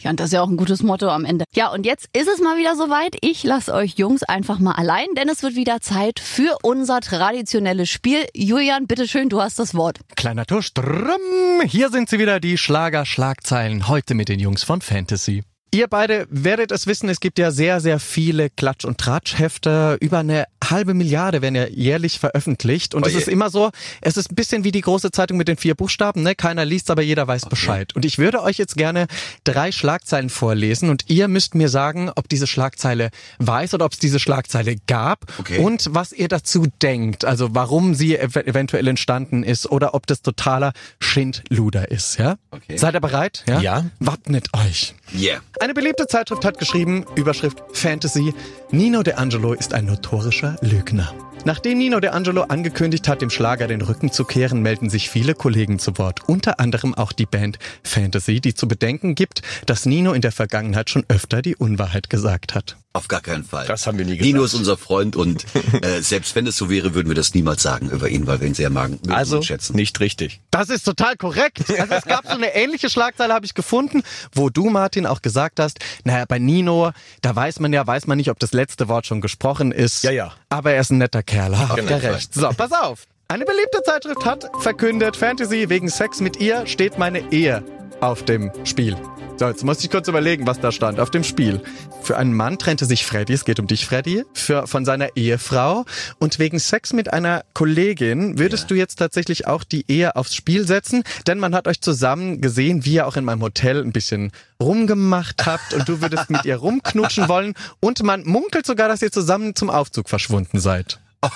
[0.00, 1.44] Ja, und das ist ja auch ein gutes Motto am Ende.
[1.54, 3.16] Ja, und jetzt ist es mal wieder soweit.
[3.20, 7.90] Ich lasse euch Jungs einfach mal allein, denn es wird wieder Zeit für unser traditionelles
[7.90, 8.24] Spiel.
[8.34, 9.98] Julian, bitteschön, du hast das Wort.
[10.16, 10.72] Kleiner Tusch.
[10.72, 11.62] Drrrm.
[11.66, 13.88] Hier sind sie wieder, die Schlager-Schlagzeilen.
[13.88, 15.42] Heute mit den Jungs von Fantasy.
[15.70, 19.98] Ihr beide werdet es wissen, es gibt ja sehr, sehr viele Klatsch- und Tratschhefte.
[20.00, 22.94] Über eine halbe Milliarde werden ja jährlich veröffentlicht.
[22.94, 23.20] Und es Oje.
[23.20, 26.22] ist immer so, es ist ein bisschen wie die große Zeitung mit den vier Buchstaben.
[26.22, 26.34] Ne?
[26.34, 27.94] Keiner liest, aber jeder weiß Bescheid.
[27.94, 29.08] Und ich würde euch jetzt gerne
[29.44, 30.88] drei Schlagzeilen vorlesen.
[30.88, 35.26] Und ihr müsst mir sagen, ob diese Schlagzeile weiß oder ob es diese Schlagzeile gab.
[35.38, 35.58] Okay.
[35.58, 37.26] Und was ihr dazu denkt.
[37.26, 42.18] Also warum sie ev eventuell entstanden ist oder ob das totaler Schindluder ist.
[42.18, 42.36] Ja?
[42.52, 42.78] Okay.
[42.78, 43.44] Seid ihr bereit?
[43.46, 43.60] Ja.
[43.60, 43.84] Ja.
[43.98, 44.94] Wappnet euch.
[45.14, 45.40] Yeah.
[45.60, 48.32] Eine beliebte Zeitschrift hat geschrieben, Überschrift Fantasy,
[48.70, 51.12] Nino De Angelo ist ein notorischer Lügner.
[51.44, 55.34] Nachdem Nino De Angelo angekündigt hat, dem Schlager den Rücken zu kehren, melden sich viele
[55.34, 56.28] Kollegen zu Wort.
[56.28, 60.90] Unter anderem auch die Band Fantasy, die zu bedenken gibt, dass Nino in der Vergangenheit
[60.90, 62.76] schon öfter die Unwahrheit gesagt hat.
[62.98, 63.64] Auf gar keinen Fall.
[63.66, 64.54] Das haben wir nie Nino gesagt.
[64.54, 65.44] ist unser Freund und
[65.82, 68.48] äh, selbst wenn es so wäre, würden wir das niemals sagen über ihn, weil wir
[68.48, 69.76] ihn sehr magen, Also und schätzen.
[69.76, 70.40] nicht richtig.
[70.50, 71.62] Das ist total korrekt.
[71.78, 74.02] Also es gab so eine ähnliche Schlagzeile, habe ich gefunden,
[74.34, 76.90] wo du, Martin, auch gesagt hast, naja, bei Nino,
[77.22, 80.02] da weiß man ja, weiß man nicht, ob das letzte Wort schon gesprochen ist.
[80.02, 80.32] Ja, ja.
[80.48, 81.56] Aber er ist ein netter Kerl.
[81.56, 82.34] Habt jeden ihr recht.
[82.34, 83.04] So, pass auf.
[83.28, 87.62] Eine beliebte Zeitschrift hat verkündet, Fantasy wegen Sex mit ihr steht meine Ehe
[88.00, 88.96] auf dem Spiel.
[89.38, 91.62] So, jetzt muss ich kurz überlegen, was da stand auf dem Spiel.
[92.02, 95.84] Für einen Mann trennte sich Freddy, es geht um dich, Freddy, für, von seiner Ehefrau.
[96.18, 100.66] Und wegen Sex mit einer Kollegin würdest du jetzt tatsächlich auch die Ehe aufs Spiel
[100.66, 104.32] setzen, denn man hat euch zusammen gesehen, wie ihr auch in meinem Hotel ein bisschen
[104.60, 107.54] rumgemacht habt und du würdest mit ihr rumknutschen wollen.
[107.78, 110.98] Und man munkelt sogar, dass ihr zusammen zum Aufzug verschwunden seid.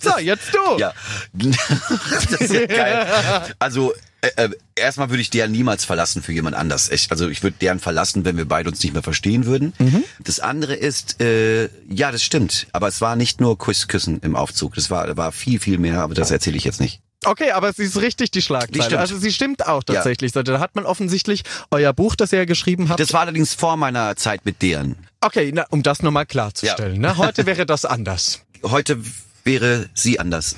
[0.00, 0.78] So, jetzt du.
[0.78, 0.92] Ja,
[1.32, 3.06] das ist ja geil.
[3.58, 6.90] Also äh, äh, erstmal würde ich deren niemals verlassen für jemand anders.
[6.90, 9.72] Ich, also ich würde deren verlassen, wenn wir beide uns nicht mehr verstehen würden.
[10.18, 12.66] Das andere ist, äh, ja, das stimmt.
[12.72, 14.74] Aber es war nicht nur Kuss küssen im Aufzug.
[14.74, 16.00] Das war, war viel, viel mehr.
[16.00, 17.00] Aber das erzähle ich jetzt nicht.
[17.24, 18.88] Okay, aber sie ist richtig, die Schlagzeile.
[18.88, 18.96] Die.
[18.96, 20.32] Also sie stimmt auch tatsächlich.
[20.32, 23.00] So, Da hat man offensichtlich euer Buch, das ihr ja geschrieben habt.
[23.00, 24.96] Das war allerdings vor meiner Zeit mit deren.
[25.20, 27.00] okay, na, um das nochmal klarzustellen.
[27.00, 27.16] Ne?
[27.16, 28.42] Heute wäre das anders.
[28.62, 28.98] Heute
[29.48, 30.56] wäre sie anders.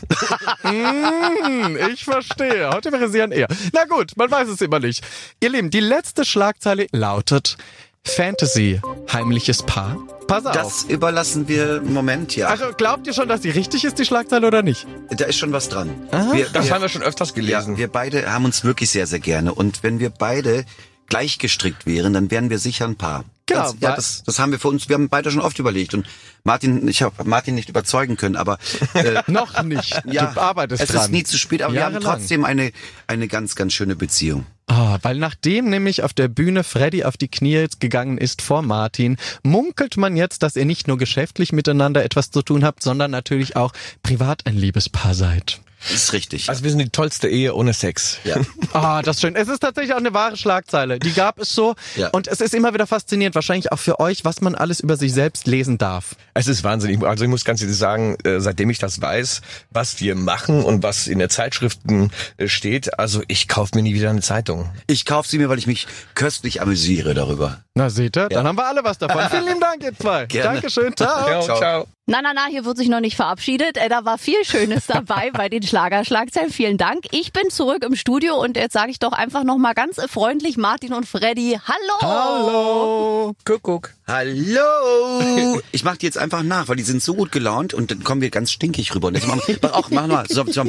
[0.63, 2.71] Hm, ich verstehe.
[2.71, 3.47] Heute wäre sie ein eher.
[3.73, 5.05] Na gut, man weiß es immer nicht.
[5.41, 7.57] Ihr Lieben, die letzte Schlagzeile lautet
[8.05, 8.81] Fantasy,
[9.13, 9.97] heimliches Paar.
[10.27, 10.55] Pass auf.
[10.55, 12.49] Das überlassen wir im Moment, ja.
[12.49, 14.87] also glaubt ihr schon, dass die richtig ist, die Schlagzeile, oder nicht?
[15.11, 15.91] Da ist schon was dran.
[16.33, 17.73] Wir, Das wir, haben wir schon öfters gelesen.
[17.75, 19.55] ja, wir beide haben uns wirklich sehr, sehr gerne.
[19.55, 20.65] Und wenn wir beide
[21.07, 23.25] gleich gestrickt wären, dann wären wir sicher ein Paar.
[23.51, 25.93] Genau, Ganz, ja, das, das haben wir für uns, wir haben beide schon oft überlegt.
[25.95, 26.07] Und
[26.45, 28.59] Martin, ich habe Martin nicht überzeugen können, aber
[28.95, 30.01] äh, Noch nicht.
[30.07, 31.03] ja, du arbeitest es dran.
[31.03, 32.19] ist nie zu spät, aber wir haben Jahrelang.
[32.19, 32.73] trotzdem eine,
[33.07, 34.47] eine ganz, ganz schöne Beziehung.
[34.67, 39.17] Ah, weil nachdem nämlich auf der Bühne Freddy auf die Knie gegangen ist vor Martin,
[39.43, 43.57] munkelt man jetzt, dass ihr nicht nur geschäftlich miteinander etwas zu tun habt, sondern natürlich
[43.57, 43.73] auch
[44.05, 45.61] privat ein Liebespaar seid.
[45.89, 46.49] Das ist richtig.
[46.49, 48.19] Also wir sind die tollste Ehe ohne Sex.
[48.25, 48.37] ja.
[48.73, 49.35] Ah, das ist schön.
[49.35, 51.01] Es ist tatsächlich auch eine wahre Schlagzeile.
[51.01, 51.75] Die gab es so.
[51.97, 52.09] Ja.
[52.11, 55.13] Und es ist immer wieder faszinierend, wahrscheinlich auch für euch, was man alles über sich
[55.13, 56.15] selbst lesen darf.
[56.35, 57.03] Es ist wahnsinnig.
[57.03, 59.41] Also ich muss ganz ehrlich sagen, äh, seitdem ich das weiß,
[59.71, 63.95] was wir machen und was in der Zeitschriften äh, steht, also ich kaufe mir nie
[63.95, 64.71] wieder eine Zeitung.
[64.87, 67.59] Ich kaufe sie mir, weil ich mich köstlich amüsiere darüber.
[67.75, 68.29] Na, seht ihr?
[68.29, 69.21] Dann haben wir alle was davon.
[69.31, 70.27] Vielen lieben Dank, ihr zwei.
[70.27, 70.61] Gerne.
[70.61, 70.97] Dankeschön.
[70.97, 71.25] Ciao.
[71.27, 71.59] Ciao, ciao.
[71.59, 72.00] ciao.
[72.11, 73.77] Na, na, na, hier wird sich noch nicht verabschiedet.
[73.77, 76.51] Äh, Da war viel Schönes dabei bei den Schlagerschlagzeilen.
[76.51, 77.05] Vielen Dank.
[77.13, 80.57] Ich bin zurück im Studio und jetzt sage ich doch einfach noch mal ganz freundlich
[80.57, 81.61] Martin und Freddy.
[81.65, 82.01] Hallo.
[82.01, 83.35] Hallo.
[83.45, 83.91] Kuckuck.
[84.09, 85.61] Hallo!
[85.73, 88.21] Ich mach die jetzt einfach nach, weil die sind so gut gelaunt und dann kommen
[88.21, 89.09] wir ganz stinkig rüber.
[89.09, 90.27] Und jetzt machen wir, mach auch, mach mal.
[90.29, 90.65] So, so.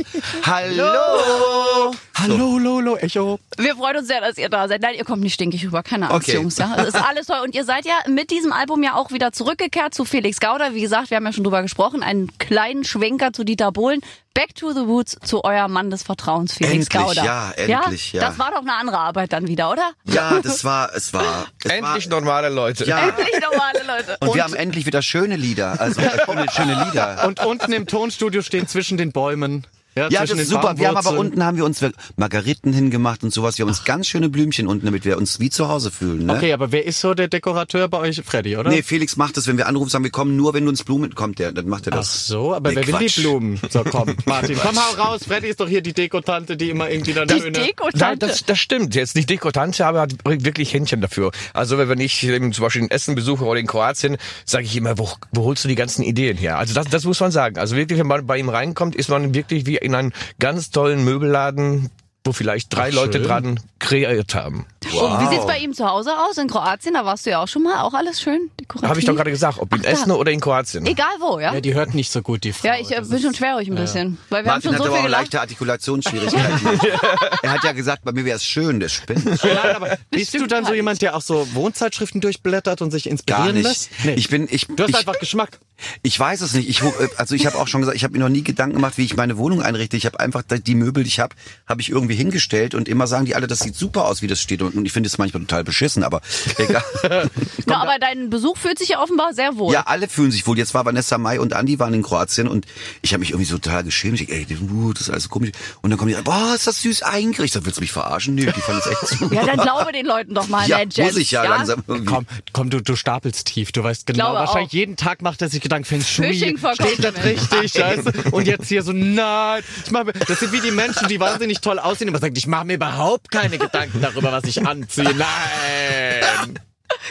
[0.46, 1.92] Hallo!
[2.16, 3.40] Hallo, Lolo, Echo.
[3.58, 4.82] Wir freuen uns sehr, dass ihr da seid.
[4.84, 5.82] Nein, ihr kommt nicht stinkig rüber.
[5.82, 6.38] Keine Angst, Okay.
[6.38, 6.58] Jungs.
[6.58, 7.40] Ja, es ist alles toll.
[7.44, 10.76] Und ihr seid ja mit diesem Album ja auch wieder zurückgekehrt zu Felix Gauder.
[10.76, 12.04] Wie gesagt, wir haben ja schon drüber gesprochen.
[12.04, 14.02] Einen kleinen Schwenker zu Dieter Bohlen.
[14.34, 17.24] Back to the Roots zu eurem Mann des Vertrauens, Felix Endlich, Gauder.
[17.26, 18.22] ja, endlich, ja.
[18.22, 19.92] Das war doch eine andere Arbeit dann wieder, oder?
[20.06, 21.48] Ja, das war, es war.
[21.64, 22.86] Es Endlich war, normale Leute.
[22.86, 24.18] Ja, Endlich normale Leute.
[24.22, 25.82] und, wir haben endlich wieder schöne Lieder.
[25.82, 27.26] Also schöne, schöne Lieder.
[27.28, 29.68] Und unten im Tonstudio stehen zwischen den Bäumen.
[29.96, 30.78] Ja, Ja, das ist super.
[30.78, 31.84] Wir haben aber unten haben wir uns
[32.16, 33.58] Margariten hingemacht und sowas.
[33.58, 36.26] Wir haben uns ganz schöne Blümchen unten, damit wir uns wie zu Hause fühlen.
[36.28, 36.34] Ne?
[36.36, 38.22] Okay, aber wer ist so der Dekorateur bei euch?
[38.24, 38.70] Freddy, oder?
[38.70, 41.14] Nee, Felix macht das, wenn wir anrufen, sagen wir kommen nur, wenn du uns Blumen
[41.16, 42.28] kommt, der, dann macht er Ach das.
[42.28, 43.18] so, aber Nee, wer will Quatsch.
[43.18, 43.60] die Blumen?
[43.70, 45.22] So, komm, Martin, komm hau raus.
[45.28, 47.52] Freddy ist doch hier die Dekotante, die immer irgendwie dann Die schöne...
[47.52, 48.28] Nein, Dekotante.
[48.28, 48.96] das, das stimmt.
[48.96, 51.32] Jetzt nicht Dekotante, aber hat wirklich Händchen dafür.
[51.54, 54.98] Also wenn ich ähm, zum Beispiel in Essen besuche oder in Kroatien, sage ich immer,
[54.98, 56.58] wo, wo holst du die ganzen Ideen her?
[56.58, 57.58] Also das, das muss man sagen.
[57.58, 61.04] Also wirklich, wenn man bei ihm reinkommt, ist man wirklich wie in einem ganz tollen
[61.04, 61.90] Möbelladen,
[62.24, 63.28] wo vielleicht drei Ach, Leute schön.
[63.28, 64.66] dran kreiert haben.
[64.84, 66.38] Und wie sieht's bei ihm zu Hause aus?
[66.38, 67.82] In Kroatien, da warst du ja auch schon mal.
[67.82, 68.90] Auch alles schön dekorativ.
[68.90, 69.90] Habe ich doch gerade gesagt, ob in Ach, da.
[69.92, 70.86] Essen oder in Kroatien.
[70.88, 71.54] Egal wo, ja?
[71.54, 72.68] Ja, die hört nicht so gut, die Frau.
[72.68, 74.18] Ja, ich äh, Das bin ist- schon schwerhörig ein bisschen.
[74.30, 75.22] Weil wir Martin haben hat schon so aber auch gelacht.
[75.22, 76.80] leichte Artikulationsschwierigkeiten.
[77.44, 79.26] er hat ja gesagt, bei mir wäre es schön, das spinnt.
[79.26, 83.04] Nein, aber bist du dann so gar jemand, der auch so Wohnzeitschriften durchblättert und sich
[83.06, 83.64] Gar inspirieren nicht.
[83.66, 83.90] lässt?
[84.04, 84.14] Nee.
[84.16, 85.60] Ich bin, ich, du hast ich, einfach Geschmack.
[86.04, 86.70] Ich weiß es nicht.
[86.70, 86.86] Ich, äh,
[87.18, 89.16] also ich habe auch schon gesagt, ich habe mir noch nie Gedanken gemacht, wie ich
[89.16, 89.98] meine Wohnung einrichte.
[89.98, 91.36] Ich habe einfach die Möbel, die ich habe,
[91.68, 94.40] habe ich irgendwie hingestellt und immer sagen die alle, das sieht super aus, wie das
[94.42, 94.62] steht.
[94.62, 96.22] Und ich finde es manchmal total beschissen, aber
[96.58, 96.84] egal.
[97.66, 99.74] Na, aber dein Besuch fühlt sich ja offenbar sehr wohl.
[99.74, 100.58] ja, alle fühlen sich wohl.
[100.58, 102.66] Jetzt war Vanessa Mai und Andi waren in Kroatien und
[103.02, 104.20] ich habe mich irgendwie so total geschämt.
[104.22, 105.52] Ich, ey, uh, das ist alles so komisch.
[105.82, 107.66] Und dann kommen die, boah, ist das süß eingerichtet.
[107.66, 108.36] Willst du mich verarschen?
[108.36, 109.34] Nee, die fanden es echt so.
[109.34, 112.14] Ja, dann glaube den Leuten doch mal, ja, ne, Jens, muss ich ja, langsam irgendwie.
[112.14, 113.72] Komm, komm, du, du stapelst tief.
[113.72, 114.74] Du weißt genau, Glaube wahrscheinlich auch.
[114.74, 118.30] jeden Tag macht er sich Gedanken, Feng Shui, steht das richtig, du?
[118.32, 119.64] Und jetzt hier so, nein.
[119.86, 122.48] Ich mach mir, das sind wie die Menschen, die wahnsinnig toll aussehen, aber sagen, ich
[122.48, 125.14] mache mir überhaupt keine Gedanken darüber, was ich anziehe.
[125.14, 126.60] Nein.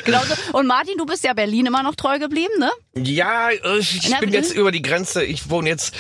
[0.05, 0.59] Genau so.
[0.59, 2.71] Und Martin, du bist ja Berlin immer noch treu geblieben, ne?
[2.95, 5.25] Ja, ich Na, bin jetzt über die Grenze.
[5.25, 5.95] Ich wohne jetzt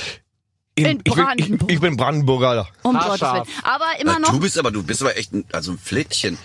[0.76, 1.68] in, In ich, bin, Brandenburg.
[1.70, 2.68] ich, ich bin Brandenburger.
[2.82, 2.94] Um.
[2.98, 3.42] Gottes Willen.
[3.64, 4.30] Aber immer noch.
[4.30, 6.38] Du bist aber, du bist aber echt ein, also ein Flittchen.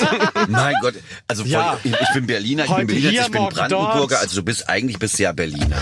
[0.48, 0.94] mein Gott,
[1.28, 1.78] also voll, Ja.
[1.82, 4.12] ich, ich bin Berliner, ich Heute bin Berliner, hier, ich bin Brandenburger, dort.
[4.14, 5.76] also du bist eigentlich bist du ja Berliner.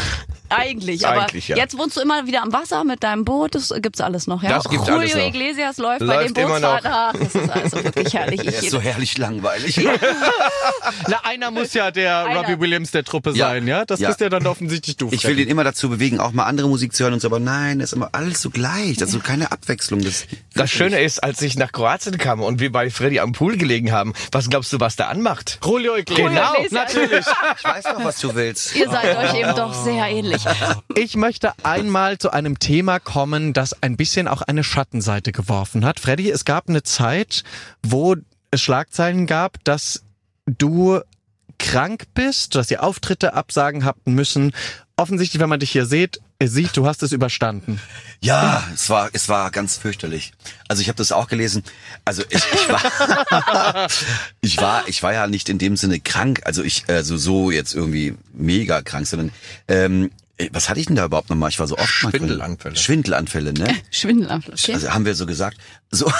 [0.50, 1.56] Eigentlich, aber Eigentlich, ja.
[1.56, 4.50] jetzt wohnst du immer wieder am Wasser mit deinem Boot, das gibt's alles noch, ja?
[4.50, 5.26] Das gibt's Julio alles noch.
[5.26, 6.72] Iglesias läuft, bei Läuft dem immer noch.
[6.80, 6.86] Bootsfahrt.
[6.86, 8.40] Ah, das ist also wirklich herrlich.
[8.42, 9.80] Der ist Ich, so herrlich langweilig.
[11.08, 12.40] Na, einer muss ja der Einer.
[12.40, 13.48] Robbie Williams der Truppe Ja.
[13.50, 13.84] sein, ja?
[13.84, 14.08] Das Ja.
[14.08, 15.06] bist ja dann offensichtlich du.
[15.06, 15.42] Ich will Freddy.
[15.42, 17.90] ihn immer dazu bewegen, auch mal andere Musik zu hören und so, aber nein, das
[17.90, 19.00] ist immer alles so gleich.
[19.00, 20.00] Also keine Abwechslung.
[20.02, 23.56] Das, Das Schöne ist, als ich nach Kroatien kam und wir bei Freddy am Pool
[23.56, 25.58] gelegen haben, was glaubst du, was der anmacht?
[25.64, 26.28] Julio Iglesias.
[26.30, 26.72] Genau, Iglesias.
[26.94, 27.26] natürlich.
[27.58, 28.74] Ich weiß doch, was du willst.
[28.76, 30.39] ihr seid euch eben doch sehr ähnlich.
[30.94, 36.00] Ich möchte einmal zu einem Thema kommen, das ein bisschen auch eine Schattenseite geworfen hat.
[36.00, 37.44] Freddy, es gab eine Zeit,
[37.82, 38.16] wo
[38.50, 40.02] es Schlagzeilen gab, dass
[40.46, 41.00] du
[41.58, 44.52] krank bist, dass ihr Auftritte absagen habt müssen.
[44.96, 47.80] Offensichtlich, wenn man dich hier sieht, sieht, du hast es überstanden.
[48.20, 50.32] Ja, es war, es war ganz fürchterlich.
[50.68, 51.62] Also ich habe das auch gelesen.
[52.04, 53.88] Also ich, ich war,
[54.40, 56.40] ich war, ich war ja nicht in dem Sinne krank.
[56.44, 59.32] Also ich, also so jetzt irgendwie mega krank, sondern
[59.68, 60.10] ähm,
[60.52, 61.50] was hatte ich denn da überhaupt nochmal?
[61.50, 62.76] Ich war so oft mal Schwindelanfälle.
[62.76, 63.74] Schwindelanfälle, ne?
[63.90, 64.74] Schwindelanfall, okay?
[64.74, 65.58] Also haben wir so gesagt.
[65.90, 66.10] So.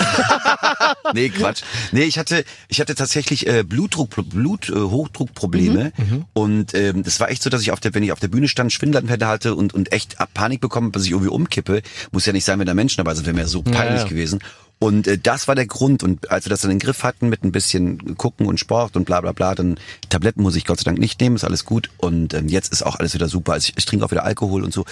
[1.15, 1.63] nee, Quatsch.
[1.93, 5.93] Nee, ich hatte ich hatte tatsächlich äh, Blutdruck Blut äh, Hochdruckprobleme
[6.33, 8.49] und ähm, das war echt so, dass ich auf der wenn ich auf der Bühne
[8.49, 11.83] stand, Schwindelanfälle hatte und und echt Panik bekommen, dass ich irgendwie umkippe.
[12.11, 14.09] Muss ja nicht sein, wenn da Menschen dabei sind, wäre mir so peinlich ja.
[14.09, 14.41] gewesen.
[14.83, 16.03] Und äh, das war der Grund.
[16.03, 18.97] Und als wir das dann in den Griff hatten mit ein bisschen Gucken und Sport
[18.97, 21.67] und bla bla bla, dann Tabletten muss ich Gott sei Dank nicht nehmen, ist alles
[21.67, 21.91] gut.
[21.99, 23.53] Und ähm, jetzt ist auch alles wieder super.
[23.53, 24.87] Also ich, ich trinke auch wieder Alkohol und so.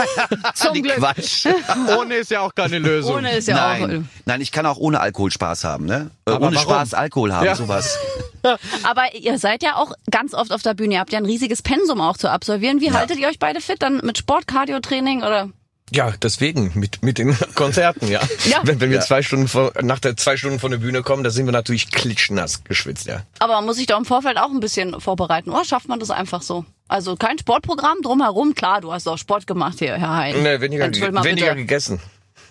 [0.54, 0.96] Zum Glück.
[0.96, 1.46] Quatsch.
[1.98, 3.16] Ohne ist ja auch keine Lösung.
[3.16, 6.10] Ohne ist ja Nein, nein, ich kann auch ohne Alkohol Spaß haben, ne?
[6.26, 6.70] Äh, Aber ohne warum?
[6.70, 7.54] Spaß Alkohol haben, Ja.
[7.56, 7.98] sowas.
[8.42, 8.58] auch.
[8.84, 10.94] Aber ihr seid ja auch ganz oft auf der Bühne.
[10.94, 12.80] Ihr habt ja ein riesiges Pensum auch zu absolvieren.
[12.80, 13.82] Wie haltet ihr euch beide fit?
[13.82, 15.50] Dann mit Sport, Cardio-Training oder?
[15.92, 18.20] Ja, deswegen, mit, mit den Konzerten, ja.
[18.44, 18.60] Ja.
[18.64, 21.30] Wenn, wenn wir zwei Stunden vor, nach der zwei Stunden von der Bühne kommen, da
[21.30, 23.22] sind wir natürlich klitschnass geschwitzt, ja.
[23.38, 25.50] Aber man muss sich da im Vorfeld auch ein bisschen vorbereiten.
[25.50, 26.64] Oder schafft man das einfach so?
[26.88, 28.54] Also kein Sportprogramm drumherum.
[28.54, 30.42] Klar, du hast auch Sport gemacht hier, Herr Hein.
[30.42, 30.86] Nee, weniger,
[31.24, 32.00] weniger gegessen.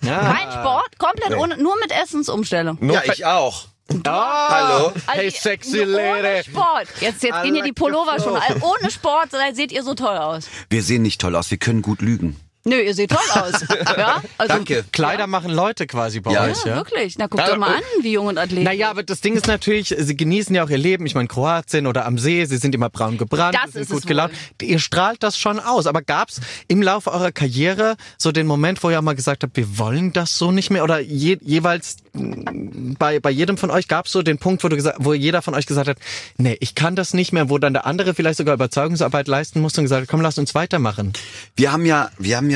[0.02, 2.78] Kein Sport, komplett ohne, nur mit Essensumstellung.
[2.80, 3.68] Nur ich auch.
[4.06, 4.92] Ah, Hallo?
[5.08, 6.50] Hey, Also, sexy Ohne lady.
[6.50, 6.88] Sport.
[7.02, 8.34] Jetzt, jetzt gehen hier die Pullover schon.
[8.62, 10.48] Ohne Sport seht ihr so toll aus.
[10.70, 12.40] Wir sehen nicht toll aus, wir können gut lügen.
[12.68, 13.54] Nö, ihr seht toll aus.
[13.98, 14.84] Ja, also, Danke.
[14.92, 16.46] Kleider machen Leute quasi bei Ja.
[16.46, 16.76] euch, Ja, ja?
[16.78, 17.16] wirklich.
[17.18, 17.76] Na, guckt Ja, doch mal oh.
[17.76, 18.64] an, wie jung und athletisch.
[18.66, 21.06] Naja, aber das Ding ist natürlich, sie genießen ja auch ihr Leben.
[21.06, 23.92] Ich meine, Kroatien oder am See, sie sind immer braun gebrannt, Das sie sind ist
[23.92, 24.34] gut gelaunt.
[24.62, 25.86] Ihr strahlt das schon aus.
[25.86, 29.56] Aber gab's im Laufe eurer Karriere so den Moment, wo ihr auch mal gesagt habt,
[29.56, 30.84] wir wollen das so nicht mehr?
[30.84, 34.76] Oder je, jeweils mh, bei, bei jedem von euch gab's so den Punkt, wo, du
[34.76, 35.98] gesagt, wo jeder von euch gesagt hat,
[36.38, 39.82] nee, ich kann das nicht mehr, wo dann der andere vielleicht sogar Überzeugungsarbeit leisten musste
[39.82, 41.14] und gesagt hat, komm, lass uns weitermachen.
[41.56, 42.55] Wir haben ja, wir haben ja,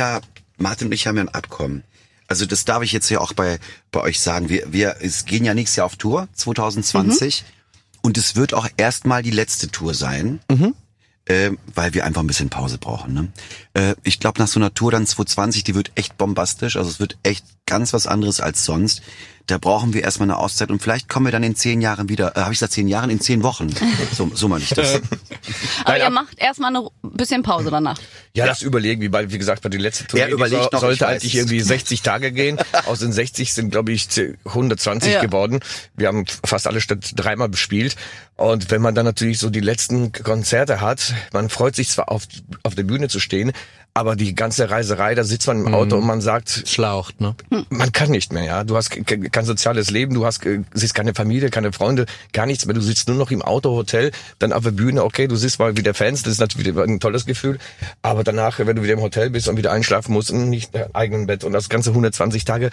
[0.57, 1.83] Martin und ich haben ja ein Abkommen.
[2.27, 3.59] Also das darf ich jetzt ja auch bei,
[3.91, 4.49] bei euch sagen.
[4.49, 7.43] Wir, wir es gehen ja nächstes Jahr auf Tour, 2020.
[8.01, 10.39] Und es wird auch erstmal die letzte Tour sein.
[11.25, 13.13] Äh, weil wir einfach ein bisschen Pause brauchen.
[13.13, 13.27] Ne?
[13.73, 16.75] Äh, ich glaube, nach so einer Tour dann 2020, die wird echt bombastisch.
[16.75, 19.03] Also es wird echt ganz was anderes als sonst.
[19.49, 22.35] Da brauchen wir erstmal eine Auszeit und vielleicht kommen wir dann in zehn Jahren wieder.
[22.37, 23.09] Äh, Habe ich gesagt zehn Jahren?
[23.09, 23.67] In zehn Wochen.
[24.15, 25.01] So, so meine ich das.
[25.85, 27.97] aber ihr macht erstmal ein bisschen Pause danach.
[28.35, 30.73] Ja, das überlegen, wie, bei, wie gesagt, bei der letzten Tournee, die überlegt so, noch,
[30.73, 31.39] ich sollte weiß eigentlich es.
[31.39, 32.59] irgendwie 60 Tage gehen.
[32.85, 34.07] Aus den 60 sind, glaube ich,
[34.45, 35.21] 120 Ja.
[35.21, 35.59] geworden.
[35.95, 37.95] Wir haben fast alle Stadt dreimal bespielt.
[38.35, 42.23] Und wenn man dann natürlich so die letzten Konzerte hat, man freut sich zwar auf,
[42.63, 43.51] auf der Bühne zu stehen,
[43.99, 47.35] aber die ganze Reiserei, da sitzt man im Auto und man sagt, Schlaucht, ne?
[47.69, 48.63] man kann nicht mehr, ja.
[48.63, 52.05] Du hast ke- ke- kein soziales Leben, du hast äh, siehst keine Familie, keine Freunde,
[52.33, 52.73] gar nichts mehr.
[52.73, 55.75] Du sitzt nur noch im Auto, Hotel, dann auf der Bühne, okay, du siehst mal
[55.77, 57.59] wieder Fans, das ist natürlich ein tolles Gefühl.
[58.01, 60.85] Aber danach, wenn du wieder im Hotel bist und wieder einschlafen musst und nicht im
[60.93, 62.69] eigenen Bett und das ganze 120 Tage,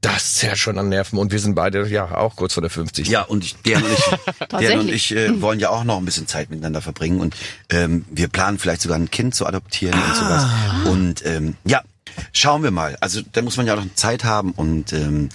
[0.00, 1.18] das zerrt schon an Nerven.
[1.18, 3.08] Und wir sind beide ja auch kurz vor der 50.
[3.08, 6.04] Ja, und ich, Deren und ich, Deren und ich äh, wollen ja auch noch ein
[6.04, 7.36] bisschen Zeit miteinander verbringen und
[7.68, 10.46] ähm, wir planen vielleicht sogar ein Kind zu adoptieren und sowas.
[10.86, 11.82] Und ähm, ja,
[12.32, 12.96] schauen wir mal.
[13.00, 15.28] Also da muss man ja auch noch Zeit haben und ähm,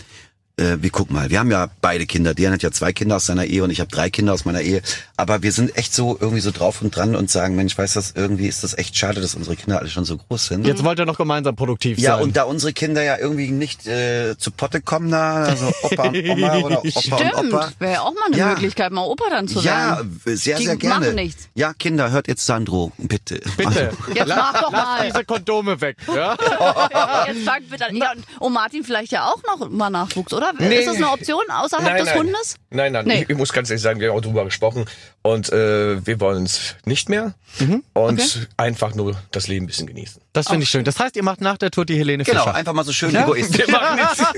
[0.58, 1.30] äh, wir gucken mal.
[1.30, 2.34] Wir haben ja beide Kinder.
[2.34, 4.62] Deren hat ja zwei Kinder aus seiner Ehe und ich habe drei Kinder aus meiner
[4.62, 4.82] Ehe.
[5.18, 8.02] Aber wir sind echt so irgendwie so drauf und dran und sagen, Mensch, weißt du,
[8.16, 10.66] irgendwie ist das echt schade, dass unsere Kinder alle schon so groß sind.
[10.68, 12.24] Jetzt wollt ihr noch gemeinsam produktiv Ja, sein.
[12.24, 16.30] und da unsere Kinder ja irgendwie nicht äh, zu Potte kommen da, also Opa und
[16.30, 17.70] Oma oder Opa und Stimmt, Opa.
[17.80, 18.48] wäre ja auch mal eine Ja.
[18.50, 20.22] Möglichkeit, mal Opa dann zu Ja, werden.
[20.26, 21.00] sehr, Die sehr gerne.
[21.06, 21.48] machen nichts.
[21.56, 23.42] Ja, Kinder, hört jetzt Sandro, bitte.
[23.58, 23.92] Bitte.
[24.14, 25.08] Jetzt mach doch Lass mal.
[25.12, 25.98] diese Kondome weg.
[26.14, 26.36] Ja?
[27.28, 27.96] Jetzt fangt bitte an.
[27.96, 30.45] Ja, und, und Martin vielleicht ja auch noch mal Nachwuchs, oder?
[30.60, 30.76] Nee.
[30.80, 32.56] Ist das eine Option außerhalb des Hundes?
[32.70, 33.24] Nein, nein, Nee.
[33.24, 34.86] ich, ich muss ganz ehrlich sagen, wir haben auch drüber gesprochen
[35.22, 37.84] und äh, wir wollen es nicht mehr Mhm.
[37.94, 38.48] und Okay.
[38.58, 40.22] einfach nur das Leben ein bisschen genießen.
[40.34, 40.84] Das finde ich schön.
[40.84, 42.56] Das heißt, ihr macht nach der Tour die Helene Genau, Fischer.
[42.56, 43.66] einfach mal so schön egoistisch.
[43.68, 44.24] Wir machen nichts.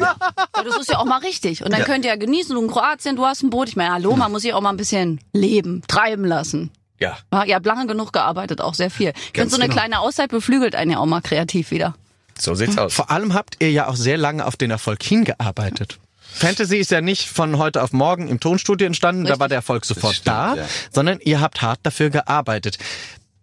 [0.57, 1.63] Ja, das ist ja auch mal richtig.
[1.63, 2.53] Und dann könnt ihr ja genießen.
[2.55, 3.69] Du in Kroatien, du hast ein Boot.
[3.69, 6.71] Ich meine, hallo, man muss sich auch mal ein bisschen leben, treiben lassen.
[6.99, 7.17] Ja.
[7.31, 9.13] Ja, ihr habt lange genug gearbeitet, auch sehr viel.
[9.33, 9.75] Ich finde, so eine genau.
[9.79, 11.93] kleine Auszeit beflügelt einen ja auch mal kreativ wieder.
[12.41, 12.93] So sieht's aus.
[12.93, 15.99] Vor allem habt ihr ja auch sehr lange auf den Erfolg hingearbeitet.
[16.37, 19.39] Fantasy ist ja nicht von heute auf morgen im Tonstudio entstanden, da Richtig.
[19.39, 20.65] war der Erfolg sofort stimmt, da, ja.
[20.91, 22.77] sondern ihr habt hart dafür gearbeitet.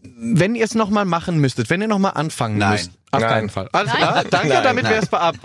[0.03, 2.73] Wenn ihr es nochmal machen müsstet, wenn ihr nochmal anfangen Nein.
[2.73, 3.31] müsst, auf Nein.
[3.31, 3.69] keinen Fall.
[3.73, 5.37] Alles klar, danke, Nein, damit wäre es beab.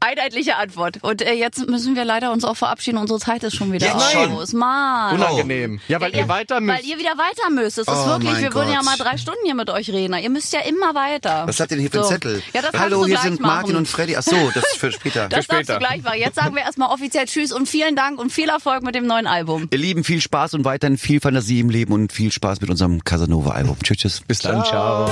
[0.00, 0.98] Einheitliche Antwort.
[1.02, 2.98] Und äh, jetzt müssen wir leider uns auch verabschieden.
[2.98, 4.32] Unsere Zeit ist schon wieder Jetzt schon?
[4.32, 4.52] aus.
[4.52, 5.14] Mann.
[5.16, 5.80] Unangenehm.
[5.88, 6.78] Ja, weil ihr weiter müsst.
[6.78, 7.78] Weil ihr wieder weiter müsst.
[7.78, 10.14] Es ist Oh wirklich, wir würden ja mal drei Stunden hier mit euch reden.
[10.18, 11.44] Ihr müsst ja immer weiter.
[11.46, 12.08] Was habt ihr denn hier für einen.
[12.08, 12.42] Zettel?
[12.52, 13.54] Ja, das Hallo, du hier sind machen.
[13.56, 14.16] Martin und Freddy.
[14.16, 15.28] Ach so, das ist für später.
[15.38, 15.74] Das darfst später.
[15.74, 16.18] du gleich machen.
[16.18, 19.26] Jetzt sagen wir erstmal offiziell Tschüss und vielen Dank und viel Erfolg mit dem neuen
[19.26, 19.68] Album.
[19.70, 23.02] Ihr Lieben, viel Spaß und weiterhin viel Fantasie im Leben und viel Spaß mit unserem
[23.04, 23.76] Casanova-Album.
[23.82, 24.20] Tschüss, tschüss.
[24.26, 25.10] Bis dann, ciao.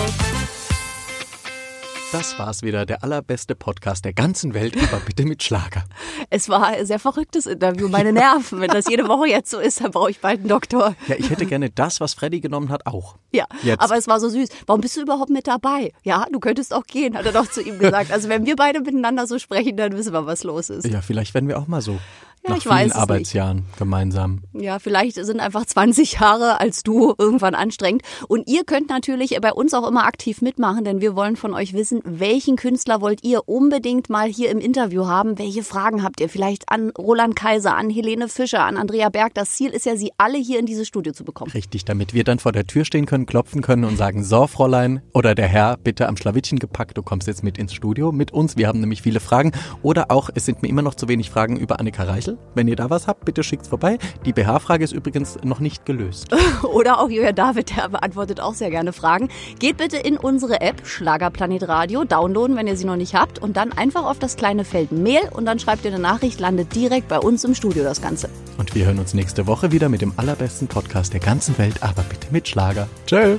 [2.12, 5.85] Das war's wieder, der allerbeste Podcast der ganzen Welt, aber bitte mit Schlager.
[6.31, 7.88] Es war ein sehr verrücktes Interview.
[7.88, 8.61] Meine Nerven.
[8.61, 10.95] Wenn das jede Woche jetzt so ist, dann brauche ich bald einen Doktor.
[11.09, 13.16] Ja, ich hätte gerne das, was Freddy genommen hat, auch.
[13.33, 13.81] Ja, Jetzt.
[13.81, 14.49] aber es war so süß.
[14.66, 15.92] Warum bist du überhaupt mit dabei?
[16.05, 18.12] Ja, du könntest auch gehen, hat er doch zu ihm gesagt.
[18.12, 20.87] Also wenn wir beide miteinander so sprechen, dann wissen wir, was los ist.
[20.87, 21.99] Ja, vielleicht werden wir auch mal so.
[22.47, 22.97] Ja, Nach ich vielen es nicht.
[22.97, 24.43] Arbeitsjahren gemeinsam.
[24.53, 28.03] Ja, vielleicht sind einfach 20 Jahre als du irgendwann anstrengend.
[28.29, 31.73] Und ihr könnt natürlich bei uns auch immer aktiv mitmachen, denn wir wollen von euch
[31.73, 35.39] wissen, welchen Künstler wollt ihr unbedingt mal hier im Interview haben?
[35.39, 39.35] Welche Fragen habt ihr vielleicht an Roland Kaiser, an Helene Fischer, an Andrea Berg?
[39.35, 41.51] Das Ziel ist ja, sie alle hier in dieses Studio zu bekommen.
[41.51, 45.03] Richtig, damit wir dann vor der Tür stehen können, klopfen können und sagen, so Fräulein
[45.13, 48.57] oder der Herr, bitte am Schlawittchen gepackt, du kommst jetzt mit ins Studio mit uns.
[48.57, 49.53] Wir haben nämlich viele Fragen.
[49.83, 52.36] Oder auch, es sind mir immer noch zu wenig Fragen über Annika Reichel.
[52.55, 53.99] Wenn ihr da was habt, bitte schickt's vorbei.
[54.25, 56.29] Die BH-Frage ist übrigens noch nicht gelöst.
[56.62, 59.29] Oder auch Julia David, der beantwortet auch sehr gerne Fragen.
[59.59, 63.57] Geht bitte in unsere App Schlagerplanet Radio, downloaden, wenn ihr sie noch nicht habt und
[63.57, 67.09] dann einfach auf das kleine Feld Mail und dann schreibt ihr eine Nachricht, landet direkt
[67.09, 68.29] bei uns im Studio das Ganze.
[68.59, 72.03] Und wir hören uns nächste Woche wieder mit dem allerbesten Podcast der ganzen Welt, aber
[72.03, 72.88] bitte mit Schlager.
[73.07, 73.38] Tschö.